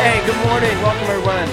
Hey, 0.00 0.24
good 0.24 0.36
morning. 0.48 0.70
Welcome, 0.82 1.10
everyone. 1.10 1.46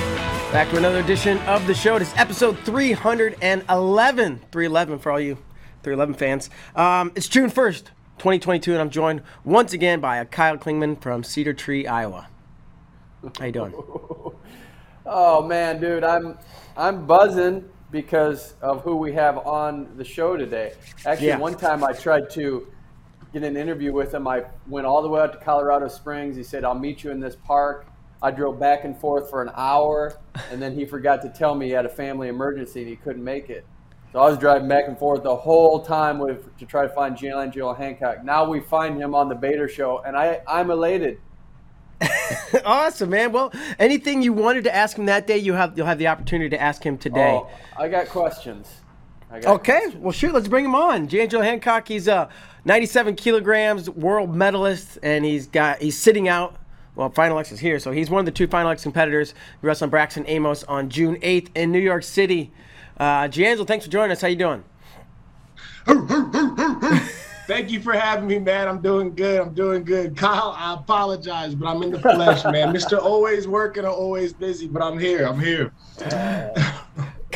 Back 0.54 0.70
to 0.70 0.78
another 0.78 1.00
edition 1.00 1.38
of 1.40 1.68
the 1.68 1.74
show. 1.74 1.98
It's 1.98 2.16
episode 2.16 2.58
311. 2.60 4.40
311 4.52 5.00
for 5.00 5.12
all 5.12 5.20
you 5.20 5.36
311 5.84 6.16
fans. 6.16 6.50
Um, 6.74 7.12
it's 7.16 7.28
June 7.28 7.50
1st, 7.52 7.84
2022, 8.20 8.72
and 8.72 8.80
I'm 8.80 8.90
joined 8.90 9.22
once 9.44 9.74
again 9.74 10.00
by 10.00 10.24
Kyle 10.26 10.58
Klingman 10.58 11.02
from 11.02 11.24
Cedar 11.26 11.54
Tree, 11.54 11.86
Iowa. 11.88 12.30
How 13.38 13.46
you 13.46 13.52
doing? 13.52 13.74
Oh 15.10 15.42
man, 15.42 15.80
dude, 15.80 16.04
I'm 16.04 16.38
I'm 16.76 17.06
buzzing 17.06 17.64
because 17.92 18.56
of 18.62 18.82
who 18.82 18.98
we 18.98 19.14
have 19.14 19.38
on 19.48 19.88
the 19.96 20.04
show 20.04 20.36
today. 20.36 20.74
Actually, 21.06 21.28
Yeah. 21.28 21.38
one 21.38 21.56
time 21.56 21.82
I 21.82 21.94
tried 21.94 22.30
to 22.32 22.68
get 23.32 23.44
an 23.44 23.56
interview 23.56 23.94
with 23.94 24.14
him. 24.14 24.28
I 24.28 24.44
went 24.68 24.86
all 24.86 25.02
the 25.02 25.08
way 25.08 25.22
out 25.22 25.32
to 25.32 25.38
Colorado 25.40 25.88
Springs. 25.88 26.36
He 26.36 26.44
said, 26.44 26.66
"I'll 26.66 26.76
meet 26.78 27.06
you 27.06 27.12
in 27.12 27.22
this 27.22 27.38
park." 27.38 27.88
I 28.22 28.32
drove 28.32 28.60
back 28.60 28.84
and 28.84 28.98
forth 28.98 29.30
for 29.30 29.42
an 29.42 29.52
hour, 29.56 30.18
and 30.52 30.62
then 30.62 30.74
he 30.74 30.86
forgot 30.86 31.22
to 31.22 31.30
tell 31.30 31.54
me 31.56 31.68
he 31.68 31.72
had 31.72 31.86
a 31.86 31.90
family 31.90 32.28
emergency 32.30 32.82
and 32.82 32.90
he 32.90 32.96
couldn't 32.96 33.24
make 33.24 33.50
it. 33.50 33.66
So 34.14 34.20
I 34.20 34.30
was 34.30 34.38
driving 34.40 34.68
back 34.68 34.88
and 34.88 34.98
forth 34.98 35.22
the 35.24 35.36
whole 35.36 35.82
time 35.84 36.18
with 36.18 36.58
to 36.58 36.66
try 36.66 36.82
to 36.84 36.90
find 36.90 37.16
G'Angelo 37.16 37.78
Hancock. 37.78 38.24
Now 38.24 38.50
we 38.50 38.60
find 38.62 39.00
him 39.00 39.14
on 39.14 39.30
the 39.30 39.36
Bader 39.36 39.68
Show, 39.68 40.00
and 40.00 40.16
I 40.18 40.42
I'm 40.48 40.72
elated. 40.72 41.20
awesome, 42.66 43.10
man. 43.10 43.32
Well, 43.32 43.52
anything 43.80 44.22
you 44.22 44.34
wanted 44.34 44.64
to 44.66 44.74
ask 44.76 44.98
him 44.98 45.06
that 45.08 45.28
day, 45.28 45.38
you 45.38 45.54
have 45.54 45.78
you'll 45.78 45.88
have 45.88 45.98
the 46.00 46.08
opportunity 46.08 46.50
to 46.52 46.62
ask 46.62 46.84
him 46.84 46.98
today. 46.98 47.34
Oh, 47.42 47.50
I 47.78 47.88
got 47.90 48.08
questions. 48.08 48.68
I 49.30 49.40
got 49.42 49.56
Okay, 49.58 49.80
questions. 49.80 49.96
well, 50.02 50.12
shoot, 50.12 50.34
let's 50.34 50.48
bring 50.48 50.66
him 50.66 50.76
on. 50.76 51.08
G'Angelo 51.08 51.44
Hancock, 51.44 51.88
he's 51.88 52.08
a 52.08 52.30
97 52.66 53.16
kilograms 53.16 53.90
world 53.90 54.34
medalist, 54.36 55.00
and 55.04 55.26
he's 55.26 55.48
got 55.48 55.82
he's 55.82 55.98
sitting 55.98 56.28
out. 56.28 56.56
Well, 56.98 57.12
Final 57.12 57.38
X 57.38 57.52
is 57.52 57.60
here, 57.60 57.78
so 57.78 57.92
he's 57.92 58.10
one 58.10 58.22
of 58.22 58.26
the 58.26 58.32
two 58.32 58.48
Final 58.48 58.72
X 58.72 58.82
competitors. 58.82 59.36
He 59.62 59.68
wrestled 59.68 59.92
Braxton 59.92 60.26
Amos 60.28 60.64
on 60.64 60.90
June 60.90 61.18
8th 61.18 61.50
in 61.54 61.72
New 61.72 61.80
York 61.80 62.02
City. 62.02 62.52
Uh, 63.00 63.28
G'Angelo, 63.28 63.68
thanks 63.68 63.86
for 63.86 63.92
joining 63.92 64.12
us. 64.12 64.22
How 64.22 64.28
you 64.28 64.36
doing? 64.36 64.64
Thank 67.48 67.72
you 67.72 67.80
for 67.80 67.94
having 67.94 68.28
me, 68.28 68.40
man. 68.40 68.68
I'm 68.68 68.82
doing 68.82 69.16
good. 69.16 69.40
I'm 69.40 69.54
doing 69.54 69.86
good. 69.86 70.18
Kyle, 70.18 70.54
I 70.58 70.74
apologize, 70.74 71.56
but 71.56 71.68
I'm 71.68 71.82
in 71.82 71.92
the 71.92 72.00
flesh, 72.00 72.44
man. 72.44 72.74
Mr. 72.74 73.02
Always 73.02 73.48
working 73.48 73.86
or 73.86 73.92
always 73.92 74.34
busy, 74.34 74.68
but 74.68 74.82
I'm 74.82 75.00
here. 75.00 75.26
I'm 75.26 75.40
here. 75.40 75.72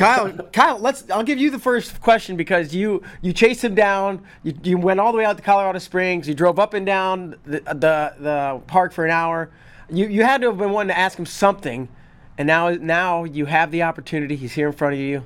Kyle, 0.02 0.32
Kyle, 0.52 0.78
let's. 0.78 1.08
I'll 1.10 1.22
give 1.22 1.38
you 1.38 1.50
the 1.50 1.58
first 1.58 2.00
question 2.00 2.36
because 2.36 2.74
you 2.74 3.02
you 3.20 3.32
chased 3.32 3.62
him 3.64 3.74
down. 3.74 4.22
You, 4.42 4.54
you 4.62 4.78
went 4.78 4.98
all 5.00 5.12
the 5.12 5.18
way 5.18 5.24
out 5.24 5.36
to 5.36 5.42
Colorado 5.42 5.78
Springs. 5.78 6.26
You 6.26 6.34
drove 6.34 6.58
up 6.58 6.74
and 6.74 6.84
down 6.84 7.36
the 7.44 7.60
the, 7.60 8.14
the 8.18 8.60
park 8.66 8.92
for 8.92 9.04
an 9.04 9.12
hour. 9.12 9.50
You 9.88 10.06
you 10.08 10.24
had 10.24 10.40
to 10.40 10.48
have 10.48 10.58
been 10.58 10.72
wanting 10.72 10.94
to 10.94 10.98
ask 10.98 11.18
him 11.18 11.26
something, 11.26 11.88
and 12.36 12.46
now 12.46 12.70
now 12.70 13.24
you 13.24 13.46
have 13.46 13.70
the 13.70 13.84
opportunity. 13.84 14.34
He's 14.34 14.52
here 14.52 14.66
in 14.66 14.72
front 14.72 14.94
of 14.94 15.00
you. 15.00 15.24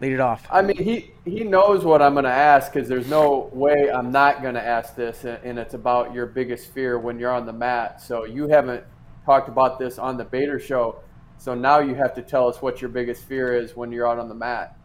Lead 0.00 0.12
it 0.12 0.20
off. 0.20 0.46
I 0.50 0.60
mean, 0.62 0.76
he 0.76 1.12
he 1.24 1.44
knows 1.44 1.84
what 1.84 2.02
I'm 2.02 2.14
going 2.14 2.24
to 2.24 2.30
ask 2.30 2.72
because 2.72 2.88
there's 2.88 3.08
no 3.08 3.48
way 3.52 3.90
I'm 3.90 4.10
not 4.10 4.42
going 4.42 4.54
to 4.54 4.62
ask 4.62 4.96
this, 4.96 5.24
and 5.24 5.38
and 5.44 5.58
it's 5.58 5.74
about 5.74 6.12
your 6.12 6.26
biggest 6.26 6.72
fear 6.72 6.98
when 6.98 7.18
you're 7.18 7.32
on 7.32 7.46
the 7.46 7.52
mat. 7.52 8.02
So 8.02 8.24
you 8.24 8.48
haven't 8.48 8.82
talked 9.24 9.48
about 9.48 9.78
this 9.78 9.98
on 9.98 10.16
the 10.16 10.24
Bader 10.24 10.58
Show, 10.58 10.96
so 11.38 11.54
now 11.54 11.78
you 11.78 11.94
have 11.94 12.14
to 12.14 12.22
tell 12.22 12.48
us 12.48 12.60
what 12.62 12.80
your 12.80 12.90
biggest 12.90 13.24
fear 13.24 13.54
is 13.54 13.76
when 13.76 13.92
you're 13.92 14.08
out 14.08 14.18
on 14.18 14.28
the 14.28 14.34
mat. 14.34 14.76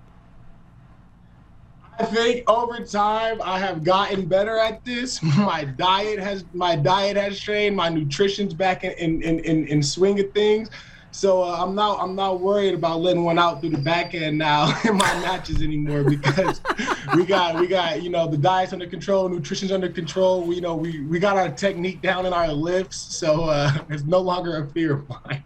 I 2.00 2.06
think 2.06 2.50
over 2.50 2.84
time 2.84 3.40
I 3.44 3.60
have 3.60 3.84
gotten 3.84 4.26
better 4.26 4.58
at 4.58 4.84
this. 4.84 5.22
My 5.38 5.64
diet 5.64 6.20
has 6.20 6.46
my 6.54 6.76
diet 6.76 7.16
has 7.18 7.40
changed. 7.40 7.76
My 7.76 7.90
nutrition's 7.90 8.54
back 8.54 8.84
in 8.84 8.94
in, 8.94 9.22
in, 9.22 9.40
in, 9.40 9.68
in 9.68 9.84
swing 9.84 10.20
of 10.20 10.32
things. 10.32 10.70
So 11.12 11.44
uh, 11.44 11.58
I'm 11.60 11.76
not 11.76 12.00
I'm 12.02 12.16
not 12.16 12.40
worried 12.40 12.74
about 12.74 13.02
letting 13.02 13.24
one 13.24 13.38
out 13.38 13.60
through 13.60 13.72
the 13.72 13.78
back 13.78 14.16
end 14.16 14.38
now 14.38 14.74
in 14.86 14.96
my 14.96 15.14
matches 15.20 15.62
anymore 15.62 16.04
because 16.04 16.62
we 17.16 17.26
got 17.26 17.60
we 17.60 17.68
got 17.68 18.02
you 18.02 18.10
know 18.10 18.28
the 18.28 18.38
diet's 18.38 18.74
under 18.74 18.88
control, 18.88 19.28
nutrition's 19.30 19.72
under 19.72 19.90
control. 19.90 20.44
We 20.44 20.56
you 20.56 20.62
know 20.62 20.76
we 20.76 21.02
we 21.02 21.20
got 21.20 21.38
our 21.38 21.50
technique 21.50 22.02
down 22.02 22.26
in 22.26 22.34
our 22.34 22.52
lifts, 22.52 22.98
so 22.98 23.44
uh, 23.44 23.72
it's 23.90 24.04
no 24.04 24.20
longer 24.20 24.64
a 24.64 24.68
fear 24.70 24.94
of 24.94 25.10
mine. 25.10 25.44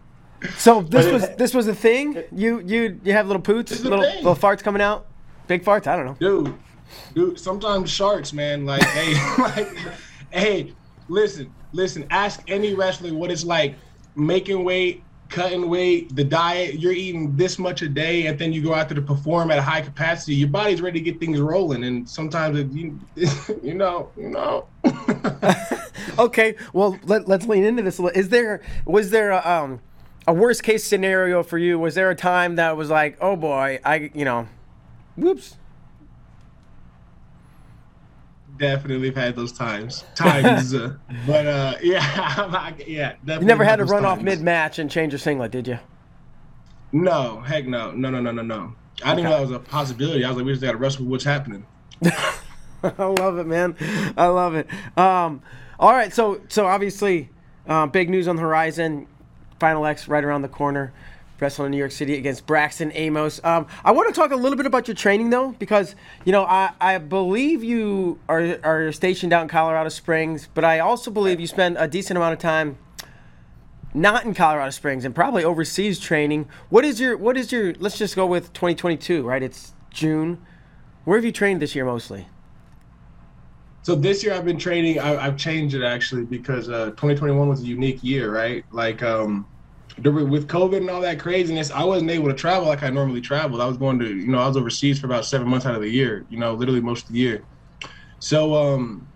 So 0.58 0.82
this 0.82 1.10
was 1.12 1.28
this 1.36 1.54
was 1.54 1.66
a 1.68 1.74
thing. 1.74 2.22
You 2.32 2.60
you 2.60 3.00
you 3.04 3.12
have 3.12 3.26
little 3.26 3.42
poots, 3.42 3.70
This 3.70 3.80
is 3.80 3.86
a 3.86 3.90
little 3.90 4.04
thing. 4.04 4.16
little 4.24 4.36
farts 4.36 4.62
coming 4.62 4.82
out, 4.82 5.06
big 5.46 5.64
farts. 5.64 5.86
I 5.86 5.96
don't 5.96 6.06
know. 6.06 6.16
dude, 6.18 6.54
dude. 7.14 7.38
Sometimes 7.40 7.90
sharks, 7.90 8.32
man. 8.32 8.64
Like, 8.66 8.82
hey, 8.84 9.14
like, 9.38 9.68
hey, 10.30 10.72
listen, 11.08 11.52
listen. 11.72 12.06
Ask 12.10 12.42
any 12.48 12.74
wrestler 12.74 13.14
what 13.14 13.30
it's 13.30 13.44
like 13.44 13.76
making 14.14 14.62
weight, 14.64 15.02
cutting 15.28 15.68
weight, 15.68 16.14
the 16.14 16.24
diet. 16.24 16.74
You're 16.78 16.92
eating 16.92 17.34
this 17.36 17.58
much 17.58 17.82
a 17.82 17.88
day, 17.88 18.26
and 18.26 18.38
then 18.38 18.52
you 18.52 18.62
go 18.62 18.74
out 18.74 18.88
there 18.88 18.96
to 18.96 19.02
perform 19.02 19.50
at 19.50 19.58
a 19.58 19.62
high 19.62 19.80
capacity. 19.80 20.34
Your 20.34 20.48
body's 20.48 20.80
ready 20.82 20.98
to 21.00 21.04
get 21.04 21.18
things 21.18 21.40
rolling, 21.40 21.84
and 21.84 22.08
sometimes 22.08 22.58
it, 22.58 22.70
you, 22.72 22.98
you 23.62 23.74
know, 23.74 24.10
you 24.16 24.28
know. 24.30 24.66
Okay, 26.18 26.54
well 26.72 26.98
let, 27.04 27.28
let's 27.28 27.46
lean 27.46 27.62
into 27.64 27.82
this. 27.82 27.98
a 27.98 28.02
little. 28.02 28.18
Is 28.18 28.30
there 28.30 28.62
was 28.86 29.10
there 29.10 29.32
a, 29.32 29.46
um 29.46 29.80
a 30.26 30.32
worst 30.32 30.62
case 30.62 30.84
scenario 30.84 31.42
for 31.42 31.58
you? 31.58 31.78
Was 31.78 31.94
there 31.94 32.10
a 32.10 32.14
time 32.14 32.56
that 32.56 32.76
was 32.76 32.90
like, 32.90 33.16
oh 33.20 33.36
boy, 33.36 33.80
I 33.84 34.10
you 34.14 34.24
know, 34.24 34.48
whoops. 35.16 35.56
Definitely 38.58 39.08
have 39.08 39.16
had 39.16 39.36
those 39.36 39.52
times, 39.52 40.04
times, 40.14 40.72
uh, 40.72 40.94
but 41.26 41.46
uh, 41.46 41.74
yeah, 41.82 42.00
I- 42.02 42.72
yeah. 42.86 43.12
Definitely 43.24 43.44
You 43.44 43.46
never 43.48 43.64
had 43.64 43.76
to 43.76 43.82
those 43.84 43.90
run 43.90 44.06
off 44.06 44.22
mid 44.22 44.40
match 44.40 44.78
and 44.78 44.90
change 44.90 45.12
your 45.12 45.18
singlet, 45.18 45.52
did 45.52 45.68
you? 45.68 45.78
No, 46.92 47.40
heck 47.40 47.66
no, 47.66 47.90
no, 47.90 48.08
no, 48.10 48.20
no, 48.20 48.30
no, 48.30 48.40
no. 48.42 48.72
I 49.04 49.14
didn't 49.14 49.24
know 49.24 49.36
that 49.36 49.40
was 49.42 49.50
a 49.50 49.58
possibility. 49.58 50.24
I 50.24 50.28
was 50.28 50.38
like, 50.38 50.46
we 50.46 50.52
just 50.52 50.62
got 50.62 50.72
to 50.72 50.78
wrestle 50.78 51.04
with 51.04 51.10
what's 51.10 51.24
happening. 51.24 51.66
I 52.82 53.04
love 53.04 53.36
it, 53.36 53.46
man. 53.46 53.76
I 54.16 54.28
love 54.28 54.54
it. 54.54 54.66
Um, 54.96 55.42
all 55.78 55.92
right, 55.92 56.10
so 56.12 56.40
so 56.48 56.66
obviously, 56.66 57.28
um, 57.66 57.90
big 57.90 58.08
news 58.08 58.26
on 58.26 58.36
the 58.36 58.42
horizon. 58.42 59.06
Final 59.58 59.86
X 59.86 60.08
right 60.08 60.24
around 60.24 60.42
the 60.42 60.48
corner. 60.48 60.92
Wrestling 61.38 61.66
in 61.66 61.72
New 61.72 61.78
York 61.78 61.92
City 61.92 62.16
against 62.16 62.46
Braxton 62.46 62.92
Amos. 62.94 63.42
Um, 63.44 63.66
I 63.84 63.92
want 63.92 64.08
to 64.08 64.18
talk 64.18 64.30
a 64.30 64.36
little 64.36 64.56
bit 64.56 64.64
about 64.64 64.88
your 64.88 64.94
training 64.94 65.28
though, 65.28 65.52
because 65.58 65.94
you 66.24 66.32
know 66.32 66.44
I, 66.44 66.70
I 66.80 66.96
believe 66.96 67.62
you 67.62 68.18
are 68.26 68.58
are 68.62 68.90
stationed 68.90 69.34
out 69.34 69.42
in 69.42 69.48
Colorado 69.48 69.90
Springs, 69.90 70.48
but 70.54 70.64
I 70.64 70.78
also 70.78 71.10
believe 71.10 71.38
you 71.38 71.46
spend 71.46 71.76
a 71.78 71.86
decent 71.86 72.16
amount 72.16 72.32
of 72.32 72.38
time 72.38 72.78
not 73.92 74.24
in 74.24 74.34
Colorado 74.34 74.70
Springs 74.70 75.04
and 75.04 75.14
probably 75.14 75.44
overseas 75.44 75.98
training. 75.98 76.48
What 76.70 76.84
is 76.84 77.00
your 77.00 77.16
what 77.16 77.36
is 77.36 77.52
your? 77.52 77.74
Let's 77.74 77.98
just 77.98 78.16
go 78.16 78.26
with 78.26 78.52
2022, 78.54 79.22
right? 79.22 79.42
It's 79.42 79.74
June. 79.90 80.38
Where 81.04 81.18
have 81.18 81.24
you 81.24 81.32
trained 81.32 81.60
this 81.60 81.74
year 81.74 81.84
mostly? 81.84 82.28
So 83.86 83.94
this 83.94 84.24
year 84.24 84.32
I've 84.34 84.44
been 84.44 84.58
training. 84.58 84.98
I, 84.98 85.16
I've 85.16 85.36
changed 85.36 85.76
it 85.76 85.84
actually 85.84 86.24
because 86.24 86.68
uh, 86.68 86.86
2021 86.86 87.48
was 87.48 87.60
a 87.60 87.66
unique 87.66 88.02
year, 88.02 88.34
right? 88.34 88.64
Like 88.72 89.00
um, 89.04 89.46
with 90.02 90.48
COVID 90.48 90.78
and 90.78 90.90
all 90.90 91.00
that 91.02 91.20
craziness, 91.20 91.70
I 91.70 91.84
wasn't 91.84 92.10
able 92.10 92.26
to 92.26 92.34
travel 92.34 92.66
like 92.66 92.82
I 92.82 92.90
normally 92.90 93.20
traveled. 93.20 93.60
I 93.60 93.66
was 93.66 93.76
going 93.76 94.00
to, 94.00 94.08
you 94.08 94.26
know, 94.26 94.40
I 94.40 94.48
was 94.48 94.56
overseas 94.56 94.98
for 94.98 95.06
about 95.06 95.24
seven 95.24 95.46
months 95.46 95.66
out 95.66 95.76
of 95.76 95.82
the 95.82 95.88
year. 95.88 96.26
You 96.28 96.36
know, 96.36 96.54
literally 96.54 96.80
most 96.80 97.08
of 97.08 97.12
the 97.12 97.20
year. 97.20 97.46
So 98.18 98.56
um, 98.56 99.06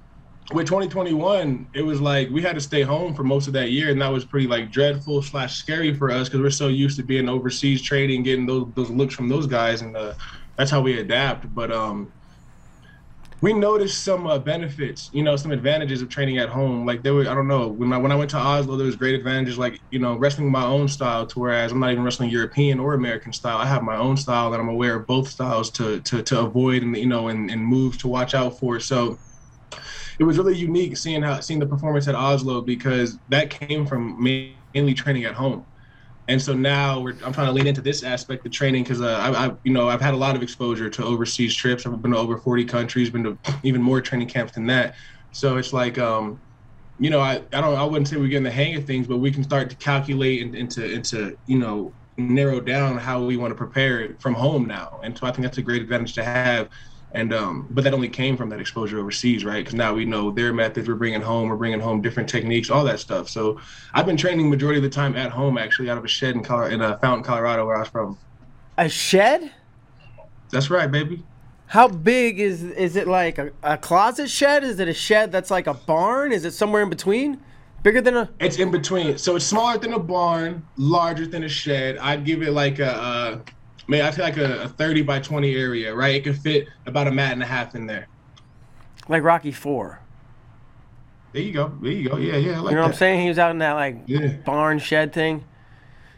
with 0.53 0.67
2021, 0.67 1.71
it 1.75 1.83
was 1.83 2.01
like 2.01 2.31
we 2.31 2.41
had 2.41 2.55
to 2.55 2.61
stay 2.61 2.83
home 2.83 3.13
for 3.13 3.25
most 3.25 3.49
of 3.49 3.53
that 3.55 3.73
year, 3.73 3.91
and 3.91 4.01
that 4.01 4.13
was 4.13 4.25
pretty 4.25 4.47
like 4.47 4.71
dreadful 4.71 5.21
slash 5.21 5.57
scary 5.57 5.93
for 5.93 6.13
us 6.13 6.29
because 6.29 6.43
we're 6.43 6.51
so 6.51 6.69
used 6.69 6.97
to 6.99 7.03
being 7.03 7.29
overseas 7.29 7.83
trading, 7.83 8.23
getting 8.23 8.47
those 8.47 8.73
those 8.77 8.91
looks 8.91 9.15
from 9.17 9.29
those 9.29 9.49
guys, 9.49 9.83
and 9.83 9.97
uh, 9.97 10.15
that's 10.57 10.71
how 10.71 10.81
we 10.81 11.01
adapt. 11.01 11.53
But 11.53 11.73
um, 11.73 12.13
we 13.43 13.55
noticed 13.55 14.05
some 14.05 14.27
uh, 14.27 14.39
benefits, 14.39 15.09
you 15.13 15.23
know, 15.23 15.35
some 15.37 15.51
advantages 15.51 16.03
of 16.03 16.11
training 16.11 16.39
at 16.39 16.51
home. 16.51 16.85
Like 16.85 17.03
there 17.03 17.15
were, 17.15 17.23
I 17.23 17.35
don't 17.35 17.49
know, 17.49 17.69
when 17.69 17.93
I 17.93 17.97
when 17.97 18.13
I 18.13 18.15
went 18.15 18.31
to 18.31 18.37
Oslo, 18.37 18.77
there 18.77 18.87
was 18.87 18.97
great 18.97 19.15
advantages, 19.15 19.57
like 19.59 19.81
you 19.91 19.99
know, 19.99 20.17
wrestling 20.17 20.51
my 20.51 20.65
own 20.65 20.89
style. 20.89 21.27
To 21.27 21.41
whereas 21.41 21.73
I'm 21.73 21.81
not 21.81 21.93
even 21.93 22.05
wrestling 22.05 22.31
European 22.31 22.79
or 22.81 22.95
American 22.95 23.33
style. 23.33 23.57
I 23.59 23.67
have 23.67 23.83
my 23.83 23.97
own 23.97 24.17
style, 24.19 24.53
and 24.53 24.61
I'm 24.61 24.69
aware 24.69 24.97
of 24.97 25.07
both 25.07 25.29
styles 25.29 25.71
to 25.73 26.01
to 26.03 26.23
to 26.23 26.41
avoid 26.41 26.83
and 26.83 26.97
you 26.97 27.07
know 27.07 27.29
and 27.29 27.51
and 27.51 27.65
moves 27.65 27.97
to 27.99 28.09
watch 28.09 28.35
out 28.35 28.59
for. 28.59 28.79
So 28.79 29.21
it 30.19 30.25
was 30.25 30.37
really 30.39 30.57
unique 30.57 30.97
seeing 30.97 31.23
how 31.23 31.41
seeing 31.41 31.61
the 31.61 31.67
performance 31.67 32.09
at 32.09 32.15
Oslo 32.15 32.61
because 32.63 33.19
that 33.29 33.51
came 33.51 33.87
from 33.87 34.23
mainly 34.23 34.95
training 34.95 35.25
at 35.25 35.35
home. 35.35 35.67
And 36.31 36.41
so 36.41 36.55
now 36.55 37.05
I'm 37.25 37.33
trying 37.33 37.49
to 37.49 37.53
lean 37.53 37.67
into 37.67 37.81
this 37.81 38.05
aspect 38.05 38.47
of 38.47 38.53
training 38.53 38.85
because 38.85 39.01
uh, 39.01 39.19
I, 39.21 39.47
I, 39.47 39.53
you 39.65 39.73
know, 39.73 39.89
I've 39.89 40.01
had 40.01 40.15
a 40.15 40.17
lot 40.17 40.37
of 40.37 40.45
exposure 40.45 40.89
to 40.89 41.05
overseas 41.05 41.57
trips. 41.57 41.85
I've 41.85 42.01
been 42.01 42.13
to 42.13 42.19
over 42.19 42.39
40 42.39 42.65
countries, 42.67 43.11
been 43.11 43.25
to 43.25 43.39
even 43.65 43.83
more 43.83 44.01
training 44.01 44.29
camps 44.29 44.53
than 44.53 44.65
that. 44.67 44.95
So 45.33 45.57
it's 45.57 45.73
like, 45.73 45.99
um, 45.99 46.41
you 47.01 47.11
know, 47.11 47.19
I, 47.19 47.43
I 47.53 47.61
don't, 47.61 47.77
I 47.77 47.83
wouldn't 47.83 48.07
say 48.07 48.17
we're 48.17 48.29
getting 48.29 48.45
the 48.45 48.51
hang 48.53 48.77
of 48.77 48.87
things, 48.87 49.09
but 49.09 49.19
we 49.19 49.33
can 49.33 49.43
start 49.43 49.71
to 49.71 49.77
calculate 49.77 50.43
and 50.43 50.55
into, 50.55 50.89
into, 50.89 51.37
you 51.47 51.59
know, 51.59 51.97
narrow 52.17 52.61
down 52.61 52.97
how 52.97 53.25
we 53.25 53.37
want 53.37 53.51
to 53.51 53.57
prepare 53.57 54.17
from 54.21 54.35
home 54.35 54.67
now. 54.67 55.01
And 55.03 55.19
so 55.19 55.27
I 55.27 55.33
think 55.33 55.43
that's 55.43 55.59
a 55.59 55.63
great 55.63 55.83
advantage 55.83 56.15
to 56.15 56.23
have 56.23 56.69
And 57.13 57.35
um, 57.35 57.67
but 57.71 57.83
that 57.85 57.93
only 57.93 58.09
came 58.09 58.37
from 58.37 58.51
that 58.51 58.61
exposure 58.61 58.99
overseas, 58.99 59.45
right? 59.45 59.59
Because 59.59 59.75
now 59.75 59.95
we 59.95 60.05
know 60.05 60.31
their 60.31 60.53
methods. 60.53 60.89
We're 60.89 60.95
bringing 60.95 61.21
home. 61.21 61.49
We're 61.49 61.57
bringing 61.57 61.81
home 61.81 62.01
different 62.01 62.29
techniques, 62.29 62.71
all 62.71 62.85
that 62.85 63.01
stuff. 63.01 63.29
So 63.29 63.61
I've 63.95 64.07
been 64.07 64.17
training 64.17 64.49
majority 64.49 64.79
of 64.79 64.85
the 64.85 64.91
time 64.91 65.17
at 65.17 65.33
home, 65.33 65.59
actually, 65.59 65.91
out 65.91 65.99
of 65.99 66.05
a 66.05 66.09
shed 66.09 66.37
in 66.37 66.43
Colorado, 66.45 66.75
in 66.75 66.83
uh, 66.83 66.99
Fountain, 66.99 67.25
Colorado, 67.25 67.67
where 67.67 67.77
I 67.77 67.81
was 67.81 67.89
from. 67.89 68.17
A 68.79 68.89
shed? 68.89 69.51
That's 70.51 70.71
right, 70.71 70.91
baby. 70.91 71.25
How 71.67 71.89
big 71.89 72.41
is 72.41 72.63
is 72.63 72.97
it? 72.97 73.09
Like 73.09 73.39
a, 73.39 73.51
a 73.63 73.77
closet 73.77 74.31
shed? 74.31 74.63
Is 74.63 74.79
it 74.79 74.89
a 74.89 74.95
shed 74.95 75.33
that's 75.33 75.51
like 75.51 75.67
a 75.67 75.75
barn? 75.75 76.33
Is 76.33 76.45
it 76.45 76.53
somewhere 76.53 76.83
in 76.83 76.91
between? 76.91 77.41
Bigger 77.83 78.01
than 78.01 78.17
a? 78.17 78.31
It's 78.39 78.59
in 78.59 78.71
between. 78.71 79.19
So 79.19 79.37
it's 79.37 79.47
smaller 79.47 79.79
than 79.79 79.95
a 79.95 79.99
barn, 79.99 80.67
larger 80.77 81.27
than 81.27 81.45
a 81.45 81.49
shed. 81.49 81.99
I'd 81.99 82.25
give 82.25 82.43
it 82.43 82.53
like 82.53 82.79
a. 82.79 82.93
Uh, 82.93 83.39
mean, 83.91 84.03
I 84.03 84.11
feel 84.13 84.25
like 84.25 84.37
a, 84.37 84.63
a 84.63 84.69
30 84.69 85.03
by 85.03 85.19
20 85.19 85.55
area, 85.57 85.95
right? 85.95 86.15
It 86.15 86.25
could 86.25 86.39
fit 86.39 86.69
about 86.87 87.09
a 87.09 87.11
mat 87.11 87.33
and 87.33 87.43
a 87.43 87.47
half 87.47 87.75
in 87.75 87.87
there. 87.87 88.07
Like 89.09 89.25
Rocky 89.25 89.53
Four. 89.53 90.01
There 91.33 91.43
you 91.43 91.53
go. 91.53 91.77
There 91.83 91.93
you 91.93 92.09
go. 92.09 92.17
Yeah, 92.17 92.37
yeah. 92.37 92.61
Like 92.61 92.71
you 92.71 92.77
know 92.77 92.83
what. 92.83 92.93
I'm 92.93 92.97
saying? 92.97 93.21
He 93.23 93.29
was 93.29 93.39
out 93.39 93.51
in 93.51 93.59
that 93.59 93.73
like 93.73 93.99
Yeah. 94.07 94.29
barn 94.45 94.79
shed 94.79 95.13
thing. 95.13 95.45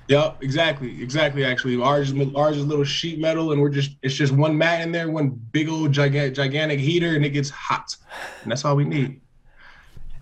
Yep, 0.09 0.43
exactly, 0.43 1.03
exactly. 1.03 1.45
Actually, 1.45 1.81
ours 1.81 2.13
is 2.13 2.35
ours 2.35 2.59
is 2.59 2.67
little 2.67 2.85
sheet 2.85 3.19
metal, 3.19 3.53
and 3.53 3.61
we're 3.61 3.71
just 3.71 3.93
it's 4.03 4.15
just 4.15 4.33
one 4.33 4.59
mat 4.59 4.83
in 4.83 4.93
there, 4.93 5.11
one 5.11 5.31
big 5.31 5.69
old 5.69 5.93
gigantic 5.93 6.35
gigantic 6.35 6.81
heater, 6.81 7.15
and 7.15 7.25
it 7.25 7.31
gets 7.31 7.49
hot, 7.49 7.97
and 8.43 8.51
that's 8.51 8.65
all 8.65 8.77
we 8.77 8.85
need. 8.85 9.21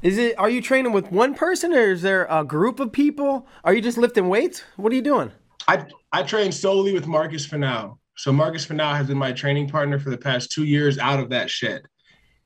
Is 0.02 0.18
it? 0.18 0.38
Are 0.38 0.48
you 0.50 0.62
training 0.62 0.92
with 0.92 1.10
one 1.10 1.34
person, 1.34 1.72
or 1.72 1.90
is 1.90 2.02
there 2.02 2.26
a 2.30 2.44
group 2.44 2.78
of 2.78 2.92
people? 2.92 3.46
Are 3.64 3.74
you 3.74 3.80
just 3.80 3.98
lifting 3.98 4.28
weights? 4.28 4.62
What 4.76 4.92
are 4.92 4.96
you 4.96 5.02
doing? 5.02 5.32
I 5.70 5.86
I 6.10 6.24
train 6.24 6.50
solely 6.50 6.92
with 6.92 7.06
Marcus 7.06 7.46
Finau. 7.46 7.96
So 8.16 8.32
Marcus 8.32 8.66
Finau 8.66 8.96
has 8.96 9.06
been 9.06 9.16
my 9.16 9.30
training 9.30 9.68
partner 9.68 10.00
for 10.00 10.10
the 10.10 10.18
past 10.18 10.50
two 10.50 10.64
years 10.64 10.98
out 10.98 11.20
of 11.20 11.30
that 11.30 11.48
shed. 11.48 11.82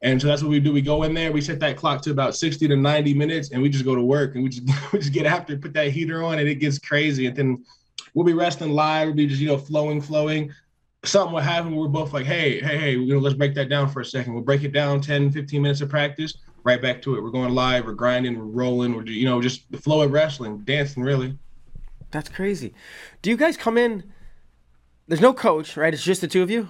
And 0.03 0.21
so 0.21 0.29
that's 0.29 0.43
what 0.43 0.51
we 0.51 0.61
do. 0.61 0.75
We 0.75 0.83
go 0.83 1.05
in 1.05 1.15
there, 1.15 1.33
we 1.33 1.41
set 1.41 1.59
that 1.61 1.79
clock 1.79 2.03
to 2.03 2.11
about 2.11 2.37
60 2.37 2.69
to 2.69 2.77
90 2.77 3.15
minutes, 3.15 3.51
and 3.51 3.63
we 3.63 3.71
just 3.71 3.87
go 3.87 3.95
to 3.95 4.03
work 4.03 4.35
and 4.35 4.45
we 4.45 4.51
just 4.51 4.69
we 4.93 4.99
just 4.99 5.15
get 5.15 5.25
after, 5.25 5.57
put 5.57 5.73
that 5.73 5.89
heater 5.89 6.23
on, 6.23 6.39
and 6.39 6.47
it 6.47 6.57
gets 6.57 6.79
crazy. 6.79 7.27
And 7.27 7.35
then 7.35 7.65
we'll 8.13 8.27
be 8.27 8.35
wrestling 8.35 8.73
live, 8.73 9.09
we'll 9.09 9.17
be 9.17 9.27
just, 9.27 9.41
you 9.41 9.49
know, 9.49 9.59
flowing, 9.59 10.03
flowing. 10.03 10.53
Something 11.07 11.35
will 11.35 11.41
happen. 11.41 11.75
We're 11.75 11.89
both 11.89 12.13
like, 12.13 12.27
hey, 12.27 12.61
hey, 12.61 12.79
hey, 12.79 12.93
you 12.93 13.15
know, 13.15 13.21
let's 13.21 13.37
break 13.37 13.55
that 13.55 13.71
down 13.71 13.89
for 13.89 14.01
a 14.01 14.05
second. 14.05 14.35
We'll 14.35 14.43
break 14.43 14.65
it 14.65 14.73
down 14.73 15.01
10, 15.01 15.33
15 15.33 15.63
minutes 15.63 15.81
of 15.81 15.89
practice, 15.89 16.35
right 16.63 16.81
back 16.81 17.01
to 17.03 17.17
it. 17.17 17.23
We're 17.23 17.31
going 17.31 17.55
live, 17.55 17.87
we're 17.87 17.93
grinding, 17.93 18.39
we're 18.39 18.45
rolling, 18.45 18.95
we're, 18.95 19.07
you 19.07 19.27
know, 19.27 19.41
just 19.41 19.71
the 19.71 19.79
flow 19.79 20.03
of 20.03 20.13
wrestling, 20.13 20.59
dancing, 20.65 21.03
really. 21.03 21.39
That's 22.15 22.29
crazy. 22.29 22.73
Do 23.23 23.31
you 23.31 23.37
guys 23.37 23.57
come 23.57 23.77
in? 23.77 24.05
There's 25.09 25.21
no 25.21 25.35
coach, 25.35 25.77
right? 25.77 25.93
It's 25.93 26.05
just 26.05 26.21
the 26.21 26.29
two 26.29 26.45
of 26.45 26.51
you. 26.51 26.69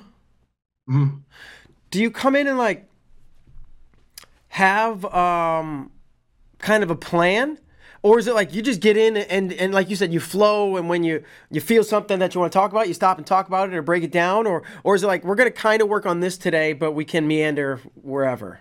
Mhm. 0.88 1.20
Do 1.91 2.00
you 2.00 2.11
come 2.11 2.35
in 2.35 2.46
and 2.46 2.56
like 2.56 2.88
have 4.49 5.05
um 5.05 5.93
kind 6.58 6.82
of 6.82 6.91
a 6.91 6.96
plan? 6.96 7.58
Or 8.02 8.19
is 8.19 8.26
it 8.26 8.35
like 8.35 8.55
you 8.55 8.62
just 8.62 8.81
get 8.81 8.96
in 8.96 9.19
and, 9.19 9.52
and 9.52 9.75
like 9.75 9.91
you 9.91 9.96
said, 9.96 10.12
you 10.14 10.20
flow 10.20 10.76
and 10.76 10.88
when 10.91 11.05
you, 11.05 11.23
you 11.50 11.61
feel 11.62 11.82
something 11.82 12.19
that 12.19 12.35
you 12.35 12.41
want 12.41 12.52
to 12.52 12.58
talk 12.58 12.70
about, 12.70 12.87
you 12.87 12.93
stop 12.93 13.17
and 13.17 13.26
talk 13.26 13.46
about 13.49 13.70
it 13.70 13.75
or 13.75 13.81
break 13.81 14.02
it 14.02 14.12
down? 14.12 14.46
Or 14.46 14.62
or 14.82 14.94
is 14.94 15.02
it 15.02 15.08
like 15.08 15.25
we're 15.25 15.35
gonna 15.35 15.50
kind 15.50 15.82
of 15.82 15.88
work 15.88 16.06
on 16.06 16.20
this 16.20 16.38
today, 16.38 16.73
but 16.73 16.93
we 16.93 17.05
can 17.05 17.29
meander 17.29 17.81
wherever? 17.94 18.61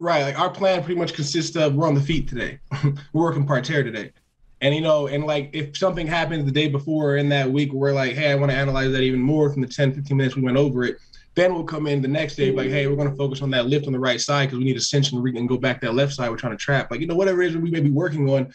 Right. 0.00 0.22
Like 0.22 0.38
our 0.38 0.50
plan 0.50 0.84
pretty 0.84 1.00
much 1.00 1.14
consists 1.14 1.56
of 1.56 1.74
we're 1.74 1.88
on 1.88 1.94
the 1.94 2.02
feet 2.02 2.28
today. 2.28 2.58
we're 3.14 3.24
working 3.24 3.46
parterre 3.46 3.82
today. 3.82 4.12
And 4.60 4.74
you 4.74 4.80
know, 4.80 5.06
and 5.06 5.24
like 5.24 5.50
if 5.52 5.76
something 5.76 6.06
happens 6.06 6.44
the 6.44 6.50
day 6.50 6.68
before 6.68 7.12
or 7.12 7.16
in 7.16 7.28
that 7.28 7.50
week 7.50 7.72
we're 7.72 7.92
like, 7.92 8.14
hey, 8.14 8.32
I 8.32 8.34
want 8.34 8.50
to 8.50 8.56
analyze 8.56 8.92
that 8.92 9.02
even 9.02 9.20
more 9.20 9.52
from 9.52 9.62
the 9.62 9.68
10, 9.68 9.94
15 9.94 10.16
minutes 10.16 10.36
we 10.36 10.42
went 10.42 10.56
over 10.56 10.84
it, 10.84 10.98
then 11.38 11.54
we'll 11.54 11.64
come 11.64 11.86
in 11.86 12.02
the 12.02 12.08
next 12.08 12.34
day, 12.34 12.50
like, 12.50 12.68
hey, 12.68 12.88
we're 12.88 12.96
going 12.96 13.10
to 13.10 13.16
focus 13.16 13.42
on 13.42 13.50
that 13.50 13.66
lift 13.66 13.86
on 13.86 13.92
the 13.92 13.98
right 13.98 14.20
side 14.20 14.46
because 14.46 14.58
we 14.58 14.64
need 14.64 14.76
ascension 14.76 15.22
re- 15.22 15.36
and 15.36 15.48
go 15.48 15.56
back 15.56 15.80
that 15.80 15.94
left 15.94 16.12
side 16.12 16.28
we're 16.30 16.36
trying 16.36 16.56
to 16.56 16.58
trap. 16.58 16.90
Like, 16.90 17.00
you 17.00 17.06
know, 17.06 17.14
whatever 17.14 17.42
it 17.42 17.50
is 17.50 17.56
we 17.56 17.70
may 17.70 17.80
be 17.80 17.90
working 17.90 18.28
on, 18.28 18.52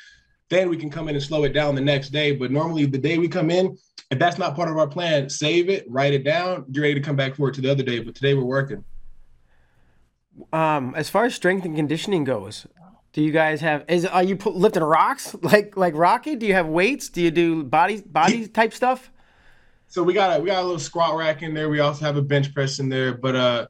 then 0.50 0.70
we 0.70 0.76
can 0.76 0.90
come 0.90 1.08
in 1.08 1.16
and 1.16 1.24
slow 1.24 1.46
it 1.46 1.54
down 1.54 1.76
the 1.76 1.82
next 1.82 2.10
day. 2.10 2.34
But 2.36 2.52
normally 2.52 2.86
the 2.86 2.98
day 2.98 3.18
we 3.18 3.30
come 3.30 3.50
in, 3.50 3.78
if 4.12 4.20
that's 4.20 4.38
not 4.38 4.56
part 4.56 4.70
of 4.70 4.78
our 4.78 4.88
plan, 4.88 5.30
save 5.30 5.70
it, 5.70 5.86
write 5.88 6.14
it 6.14 6.26
down, 6.26 6.66
you're 6.70 6.84
ready 6.84 6.96
to 6.96 7.00
come 7.00 7.16
back 7.16 7.36
for 7.36 7.48
it 7.48 7.56
to 7.56 7.62
the 7.62 7.72
other 7.72 7.84
day. 7.84 8.00
But 8.00 8.16
today 8.16 8.34
we're 8.34 8.44
working. 8.44 8.84
Um, 10.52 10.94
as 10.96 11.10
far 11.10 11.24
as 11.24 11.36
strength 11.36 11.64
and 11.64 11.76
conditioning 11.76 12.26
goes, 12.26 12.68
do 13.14 13.22
you 13.22 13.32
guys 13.32 13.62
have? 13.62 13.86
Is 13.88 14.06
are 14.06 14.24
you 14.24 14.36
lifting 14.36 14.84
rocks 14.84 15.36
like 15.42 15.78
like 15.78 15.94
Rocky? 15.96 16.36
Do 16.36 16.46
you 16.46 16.54
have 16.54 16.68
weights? 16.68 17.10
Do 17.10 17.22
you 17.22 17.32
do 17.32 17.64
body 17.64 18.02
body 18.02 18.48
type 18.48 18.74
stuff? 18.74 19.12
So 19.88 20.02
we 20.02 20.14
got 20.14 20.40
a 20.40 20.42
we 20.42 20.48
got 20.48 20.62
a 20.62 20.66
little 20.66 20.80
squat 20.80 21.16
rack 21.16 21.44
in 21.44 21.54
there. 21.54 21.70
We 21.70 21.80
also 21.80 22.04
have 22.06 22.18
a 22.18 22.22
bench 22.22 22.54
press 22.54 22.80
in 22.80 22.90
there, 22.90 23.14
but 23.14 23.36
uh, 23.36 23.68